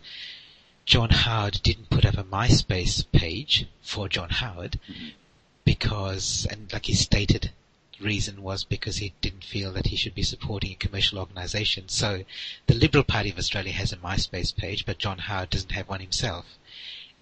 John 0.83 1.11
Howard 1.11 1.59
didn't 1.61 1.91
put 1.91 2.03
up 2.03 2.17
a 2.17 2.23
MySpace 2.23 3.05
page 3.11 3.67
for 3.83 4.09
John 4.09 4.31
Howard 4.31 4.79
mm-hmm. 4.89 5.09
because, 5.65 6.47
and 6.49 6.73
like 6.73 6.87
he 6.87 6.95
stated, 6.95 7.51
reason 7.99 8.41
was 8.41 8.63
because 8.63 8.97
he 8.97 9.13
didn't 9.21 9.43
feel 9.43 9.71
that 9.73 9.85
he 9.85 9.95
should 9.95 10.15
be 10.15 10.23
supporting 10.23 10.71
a 10.71 10.83
commercial 10.85 11.19
organisation. 11.19 11.89
So 11.89 12.25
the 12.65 12.73
Liberal 12.73 13.03
Party 13.03 13.29
of 13.29 13.37
Australia 13.37 13.73
has 13.73 13.93
a 13.93 13.97
MySpace 13.97 14.55
page, 14.55 14.83
but 14.83 14.97
John 14.97 15.19
Howard 15.19 15.51
doesn't 15.51 15.73
have 15.73 15.87
one 15.87 15.99
himself. 15.99 16.57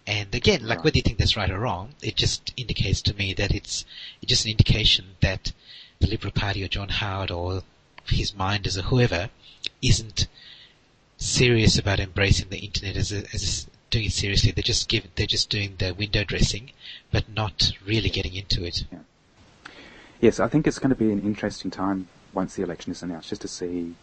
And 0.07 0.33
again, 0.33 0.65
like 0.65 0.85
whether 0.85 0.95
you 0.95 1.03
think 1.03 1.17
that's 1.17 1.35
right 1.35 1.51
or 1.51 1.59
wrong, 1.59 1.95
it 2.01 2.15
just 2.15 2.53
indicates 2.55 3.01
to 3.01 3.13
me 3.13 3.33
that 3.33 3.51
it's, 3.51 3.83
it's 4.21 4.29
just 4.29 4.45
an 4.45 4.51
indication 4.51 5.17
that 5.19 5.51
the 5.99 6.07
Liberal 6.07 6.31
Party 6.31 6.63
or 6.63 6.69
John 6.69 6.87
Howard 6.87 7.31
or 7.31 7.63
his 8.05 8.35
mind 8.35 8.67
as 8.67 8.77
a 8.77 8.83
whoever 8.83 9.29
isn't 9.81 10.27
serious 11.17 11.77
about 11.77 11.99
embracing 11.99 12.49
the 12.49 12.59
internet 12.59 12.97
as 12.97 13.11
a, 13.11 13.19
as 13.33 13.67
a, 13.67 13.89
doing 13.89 14.05
it 14.05 14.11
seriously. 14.11 14.51
They're 14.51 14.61
just 14.61 14.89
give, 14.89 15.07
they're 15.15 15.25
just 15.25 15.49
doing 15.49 15.75
the 15.77 15.93
window 15.93 16.23
dressing, 16.23 16.71
but 17.11 17.29
not 17.29 17.71
really 17.85 18.09
getting 18.09 18.35
into 18.35 18.65
it. 18.65 18.85
Yeah. 18.91 18.99
Yes, 20.19 20.39
I 20.39 20.47
think 20.47 20.67
it's 20.67 20.79
going 20.79 20.89
to 20.89 20.95
be 20.95 21.11
an 21.11 21.21
interesting 21.21 21.69
time 21.69 22.07
once 22.33 22.55
the 22.55 22.63
election 22.63 22.91
is 22.91 23.03
announced, 23.03 23.29
just 23.29 23.41
to 23.41 23.47
see 23.47 23.95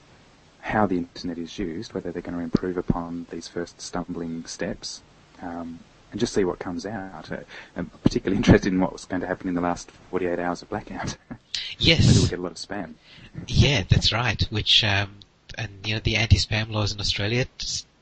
how 0.60 0.86
the 0.86 0.98
internet 0.98 1.38
is 1.38 1.58
used, 1.58 1.94
whether 1.94 2.12
they're 2.12 2.22
going 2.22 2.36
to 2.36 2.42
improve 2.44 2.76
upon 2.76 3.26
these 3.30 3.48
first 3.48 3.80
stumbling 3.80 4.44
steps, 4.44 5.02
um, 5.42 5.80
and 6.10 6.20
just 6.20 6.32
see 6.34 6.44
what 6.44 6.58
comes 6.58 6.86
out. 6.86 7.30
Uh, 7.30 7.38
I'm 7.76 7.86
particularly 8.02 8.36
interested 8.38 8.72
in 8.72 8.80
what's 8.80 9.04
going 9.04 9.20
to 9.20 9.26
happen 9.26 9.48
in 9.48 9.54
the 9.54 9.60
last 9.60 9.90
48 10.10 10.38
hours 10.38 10.62
of 10.62 10.68
blackout. 10.68 11.16
Yes. 11.78 12.06
Maybe 12.06 12.18
we'll 12.18 12.28
get 12.28 12.38
a 12.38 12.42
lot 12.42 12.52
of 12.52 12.58
spam. 12.58 12.94
Yeah, 13.46 13.84
that's 13.88 14.12
right. 14.12 14.42
Which, 14.50 14.84
um, 14.84 15.20
and 15.56 15.70
you 15.84 15.94
know, 15.94 16.00
the 16.00 16.16
anti-spam 16.16 16.70
laws 16.70 16.92
in 16.92 17.00
Australia 17.00 17.46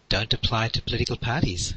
don't 0.09 0.35
apply 0.35 0.69
to 0.69 0.83
political 0.83 1.17
parties. 1.17 1.75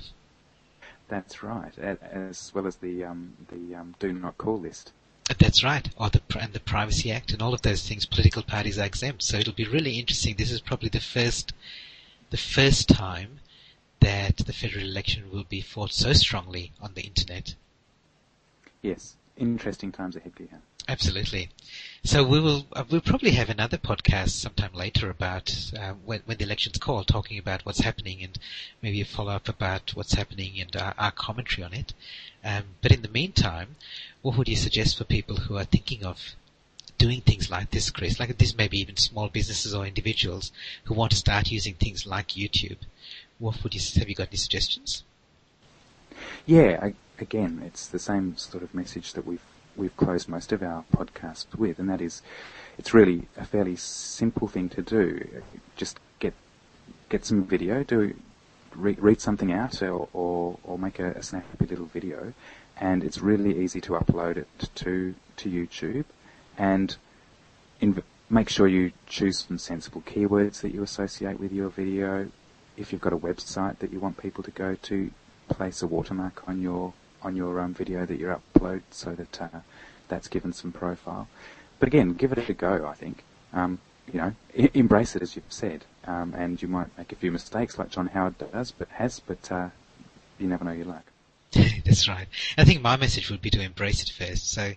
That's 1.10 1.44
right, 1.44 1.78
as 1.78 2.52
well 2.56 2.66
as 2.66 2.78
the 2.78 3.04
um, 3.04 3.34
the 3.50 3.76
um, 3.76 3.94
do 4.00 4.14
not 4.14 4.38
call 4.38 4.60
list. 4.60 4.94
That's 5.38 5.64
right, 5.64 5.88
or 5.98 6.10
the 6.10 6.22
and 6.40 6.54
the 6.54 6.60
Privacy 6.60 7.12
Act 7.12 7.34
and 7.34 7.42
all 7.42 7.54
of 7.54 7.62
those 7.62 7.88
things. 7.88 8.06
Political 8.06 8.44
parties 8.44 8.80
are 8.80 8.86
exempt, 8.86 9.22
so 9.22 9.38
it'll 9.38 9.54
be 9.54 9.66
really 9.66 10.00
interesting. 10.00 10.36
This 10.38 10.52
is 10.52 10.62
probably 10.62 10.90
the 10.90 11.02
first, 11.02 11.54
the 12.32 12.38
first 12.38 12.90
time 12.90 13.41
that 14.02 14.38
the 14.38 14.54
federal 14.54 14.86
election 14.86 15.32
will 15.32 15.46
be 15.46 15.62
fought 15.62 15.92
so 15.92 16.14
strongly 16.14 16.74
on 16.82 16.94
the 16.94 17.04
internet. 17.04 17.56
Yes, 18.82 19.16
interesting 19.38 19.92
times 19.92 20.16
ahead, 20.16 20.36
Gihan. 20.36 20.62
Absolutely. 20.88 21.50
So 22.04 22.24
we 22.24 22.40
will 22.40 22.66
uh, 22.74 22.84
we'll 22.90 23.02
probably 23.02 23.32
have 23.32 23.50
another 23.50 23.78
podcast 23.78 24.32
sometime 24.32 24.74
later 24.74 25.10
about 25.10 25.72
uh, 25.80 25.94
when 26.04 26.22
when 26.26 26.38
the 26.38 26.44
election's 26.44 26.80
called, 26.80 27.08
talking 27.08 27.38
about 27.38 27.66
what's 27.66 27.82
happening 27.82 28.24
and 28.24 28.38
maybe 28.82 29.00
a 29.00 29.06
follow 29.06 29.32
up 29.32 29.48
about 29.48 29.92
what's 29.96 30.16
happening 30.16 30.60
and 30.60 30.76
our, 30.76 30.96
our 30.98 31.12
commentary 31.12 31.64
on 31.64 31.74
it. 31.74 31.94
Um, 32.44 32.64
but 32.82 32.92
in 32.92 33.04
the 33.04 33.08
meantime, 33.08 33.76
what 34.24 34.38
would 34.38 34.50
you 34.50 34.56
suggest 34.56 34.98
for 34.98 35.04
people 35.04 35.38
who 35.38 35.56
are 35.58 35.64
thinking 35.64 36.04
of 36.04 36.36
doing 36.98 37.22
things 37.22 37.52
like 37.52 37.70
this, 37.70 37.92
Chris? 37.92 38.20
Like 38.20 38.36
this, 38.38 38.58
maybe 38.58 38.80
even 38.80 38.98
small 38.98 39.30
businesses 39.30 39.76
or 39.76 39.86
individuals 39.86 40.52
who 40.86 40.96
want 40.96 41.12
to 41.12 41.18
start 41.18 41.52
using 41.52 41.76
things 41.76 42.08
like 42.08 42.30
YouTube. 42.30 42.80
What 43.42 43.64
would 43.64 43.74
you 43.74 43.82
have 44.00 44.08
you 44.08 44.14
got 44.14 44.28
any 44.28 44.38
suggestions? 44.38 45.04
Yeah, 46.46 46.78
I, 46.80 46.94
again, 47.20 47.64
it's 47.66 47.88
the 47.88 47.98
same 47.98 48.38
sort 48.38 48.64
of 48.64 48.76
message 48.76 49.14
that 49.14 49.26
we've 49.26 49.44
we've 49.76 49.98
closed 49.98 50.30
most 50.30 50.52
of 50.52 50.62
our 50.62 50.86
podcasts 50.96 51.48
with, 51.58 51.80
and 51.80 51.90
that 51.90 52.02
is, 52.02 52.22
it's 52.78 52.94
really 52.94 53.28
a 53.36 53.44
fairly 53.44 53.76
simple 53.76 54.48
thing 54.48 54.70
to 54.70 54.84
do. 54.84 55.42
Just 55.76 56.00
get 56.20 56.36
get 57.10 57.26
some 57.26 57.44
video, 57.44 57.84
do 57.84 58.14
re- 58.76 58.98
read 59.00 59.20
something 59.20 59.52
out, 59.52 59.82
or 59.82 60.08
or, 60.14 60.60
or 60.64 60.78
make 60.78 61.00
a, 61.00 61.14
a, 61.14 61.24
snappy 61.24 61.66
little 61.66 61.88
video, 61.88 62.34
and 62.78 63.04
it's 63.04 63.22
really 63.22 63.60
easy 63.60 63.82
to 63.82 63.94
upload 63.94 64.38
it 64.38 64.50
to 64.76 65.16
to 65.38 65.50
YouTube, 65.50 66.06
and 66.60 66.96
make 68.30 68.50
sure 68.50 68.68
you 68.68 68.92
choose 69.08 69.46
some 69.48 69.58
sensible 69.58 70.02
keywords 70.02 70.62
that 70.62 70.76
you 70.76 70.84
associate 70.84 71.40
with 71.40 71.52
your 71.52 71.70
video. 71.70 72.30
If 72.82 72.92
you've 72.92 73.02
got 73.02 73.14
a 73.14 73.18
website 73.18 73.80
that 73.80 73.94
you 73.94 74.00
want 74.00 74.18
people 74.18 74.44
to 74.44 74.52
go 74.52 74.76
to, 74.76 75.12
place 75.50 75.82
a 75.82 75.88
watermark 75.88 76.48
on 76.48 76.62
your 76.62 76.94
on 77.22 77.36
your 77.36 77.60
um, 77.60 77.74
video 77.74 78.06
that 78.06 78.20
you 78.20 78.36
upload 78.56 78.82
so 78.90 79.14
that 79.14 79.42
uh, 79.42 79.60
that's 80.08 80.28
given 80.28 80.52
some 80.52 80.72
profile. 80.72 81.28
But 81.80 81.88
again, 81.88 82.14
give 82.14 82.32
it 82.32 82.50
a 82.50 82.54
go, 82.54 82.88
I 82.88 82.94
think. 82.94 83.24
Um, 83.54 83.80
you 84.12 84.20
know, 84.20 84.34
I- 84.58 84.72
embrace 84.74 85.16
it 85.16 85.22
as 85.22 85.36
you've 85.36 85.46
said, 85.50 85.86
um, 86.06 86.34
and 86.36 86.62
you 86.62 86.68
might 86.68 86.96
make 86.98 87.12
a 87.12 87.16
few 87.16 87.32
mistakes 87.32 87.78
like 87.78 87.92
John 87.92 88.08
Howard 88.08 88.38
does, 88.40 88.72
but 88.72 88.88
has, 88.90 89.20
but 89.20 89.52
uh, 89.52 89.70
you 90.40 90.48
never 90.48 90.66
know 90.66 90.72
your 90.72 90.86
luck. 90.86 91.06
That's 91.52 92.08
right. 92.08 92.28
I 92.58 92.64
think 92.66 92.82
my 92.82 92.98
message 92.98 93.30
would 93.30 93.42
be 93.42 93.52
to 93.52 93.62
embrace 93.62 94.02
it 94.02 94.10
first. 94.10 94.52
So 94.52 94.74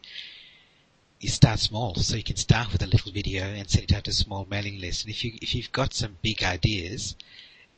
you 1.20 1.28
start 1.28 1.58
small, 1.58 1.94
so 1.94 2.16
you 2.16 2.22
can 2.22 2.36
start 2.36 2.72
with 2.72 2.82
a 2.82 2.86
little 2.86 3.12
video 3.12 3.44
and 3.44 3.68
send 3.70 3.84
it 3.84 3.94
out 3.94 4.04
to 4.04 4.10
a 4.10 4.14
small 4.14 4.46
mailing 4.50 4.80
list. 4.80 5.04
And 5.04 5.14
if 5.14 5.24
you 5.24 5.32
if 5.40 5.54
you've 5.54 5.72
got 5.72 5.94
some 5.94 6.18
big 6.20 6.42
ideas, 6.42 7.16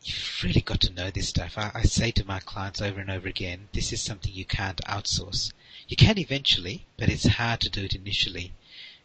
you've 0.07 0.41
really 0.45 0.61
got 0.61 0.81
to 0.83 0.93
know 0.93 1.11
this 1.11 1.29
stuff. 1.29 1.59
I, 1.59 1.73
I, 1.75 1.83
say 1.83 2.11
to 2.13 2.27
my 2.27 2.39
clients 2.39 2.81
over 2.81 3.01
and 3.01 3.11
over 3.11 3.27
again, 3.27 3.69
this 3.73 3.93
is 3.93 4.01
something 4.01 4.33
you 4.33 4.45
can't 4.45 4.81
outsource. 4.85 5.53
You 5.89 5.97
can 5.97 6.19
eventually, 6.19 6.87
but 6.97 7.09
it's 7.09 7.27
hard 7.27 7.61
to 7.63 7.71
do 7.71 7.85
it 7.85 7.95
initially. 7.95 8.53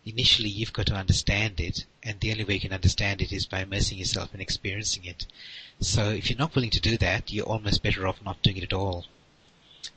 Initially, 0.06 0.50
you've 0.50 0.74
got 0.74 0.88
to 0.88 0.96
understand 0.96 1.60
it, 1.60 1.86
and 2.04 2.20
the 2.20 2.32
only 2.32 2.44
way 2.44 2.56
you 2.56 2.60
can 2.60 2.74
understand 2.74 3.22
it 3.22 3.32
is 3.32 3.46
by 3.46 3.62
immersing 3.62 3.98
yourself 3.98 4.34
and 4.34 4.42
experiencing 4.42 5.06
it. 5.06 5.26
So 5.80 6.10
if 6.10 6.30
you're 6.30 6.40
not 6.40 6.56
willing 6.56 6.72
to 6.72 6.80
do 6.80 6.98
that, 6.98 7.32
you're 7.32 7.46
almost 7.46 7.84
better 7.84 8.08
off 8.08 8.24
not 8.24 8.42
doing 8.42 8.58
it 8.58 8.64
at 8.64 8.74
all. 8.74 9.06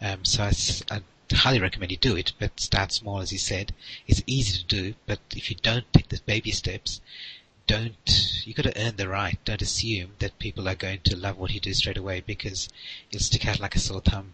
Um, 0.00 0.24
so 0.24 0.44
I, 0.44 0.52
I 0.90 1.02
highly 1.34 1.60
recommend 1.60 1.90
you 1.90 1.96
do 1.96 2.16
it, 2.16 2.32
but 2.38 2.60
start 2.60 2.92
small, 2.92 3.20
as 3.20 3.32
you 3.32 3.38
said. 3.38 3.74
It's 4.06 4.22
easy 4.26 4.58
to 4.58 4.64
do, 4.64 4.94
but 5.06 5.20
if 5.34 5.50
you 5.50 5.56
don't 5.56 5.90
take 5.92 6.08
the 6.08 6.20
baby 6.26 6.50
steps, 6.50 7.00
don't 7.66 8.42
you 8.44 8.54
got 8.54 8.64
to 8.64 8.86
earn 8.86 8.96
the 8.96 9.08
right. 9.08 9.38
Don't 9.44 9.62
assume 9.62 10.10
that 10.18 10.38
people 10.38 10.68
are 10.68 10.74
going 10.74 11.00
to 11.04 11.16
love 11.16 11.38
what 11.38 11.52
you 11.52 11.60
do 11.60 11.72
straight 11.72 11.96
away 11.96 12.22
because 12.26 12.68
you'll 13.10 13.20
stick 13.20 13.46
out 13.46 13.60
like 13.60 13.74
a 13.74 13.78
sore 13.78 14.00
thumb. 14.00 14.32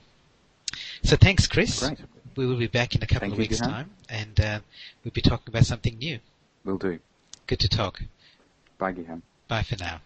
So 1.03 1.17
thanks, 1.17 1.47
Chris. 1.47 1.81
Great. 1.81 1.99
We 2.37 2.47
will 2.47 2.57
be 2.57 2.69
back 2.69 2.95
in 2.95 3.03
a 3.03 3.07
couple 3.07 3.29
Thank 3.29 3.35
of 3.35 3.39
weeks' 3.39 3.61
you, 3.61 3.67
time, 3.67 3.91
and 4.09 4.41
uh, 4.41 4.61
we'll 5.05 5.13
be 5.13 5.21
talking 5.21 5.49
about 5.49 5.67
something 5.67 5.99
new. 5.99 6.19
Will 6.65 6.79
do. 6.79 6.99
Good 7.47 7.61
to 7.61 7.69
talk. 7.69 8.03
Bye, 8.79 8.93
Gihan. 8.93 9.23
Bye 9.49 9.63
for 9.63 9.77
now. 9.77 10.01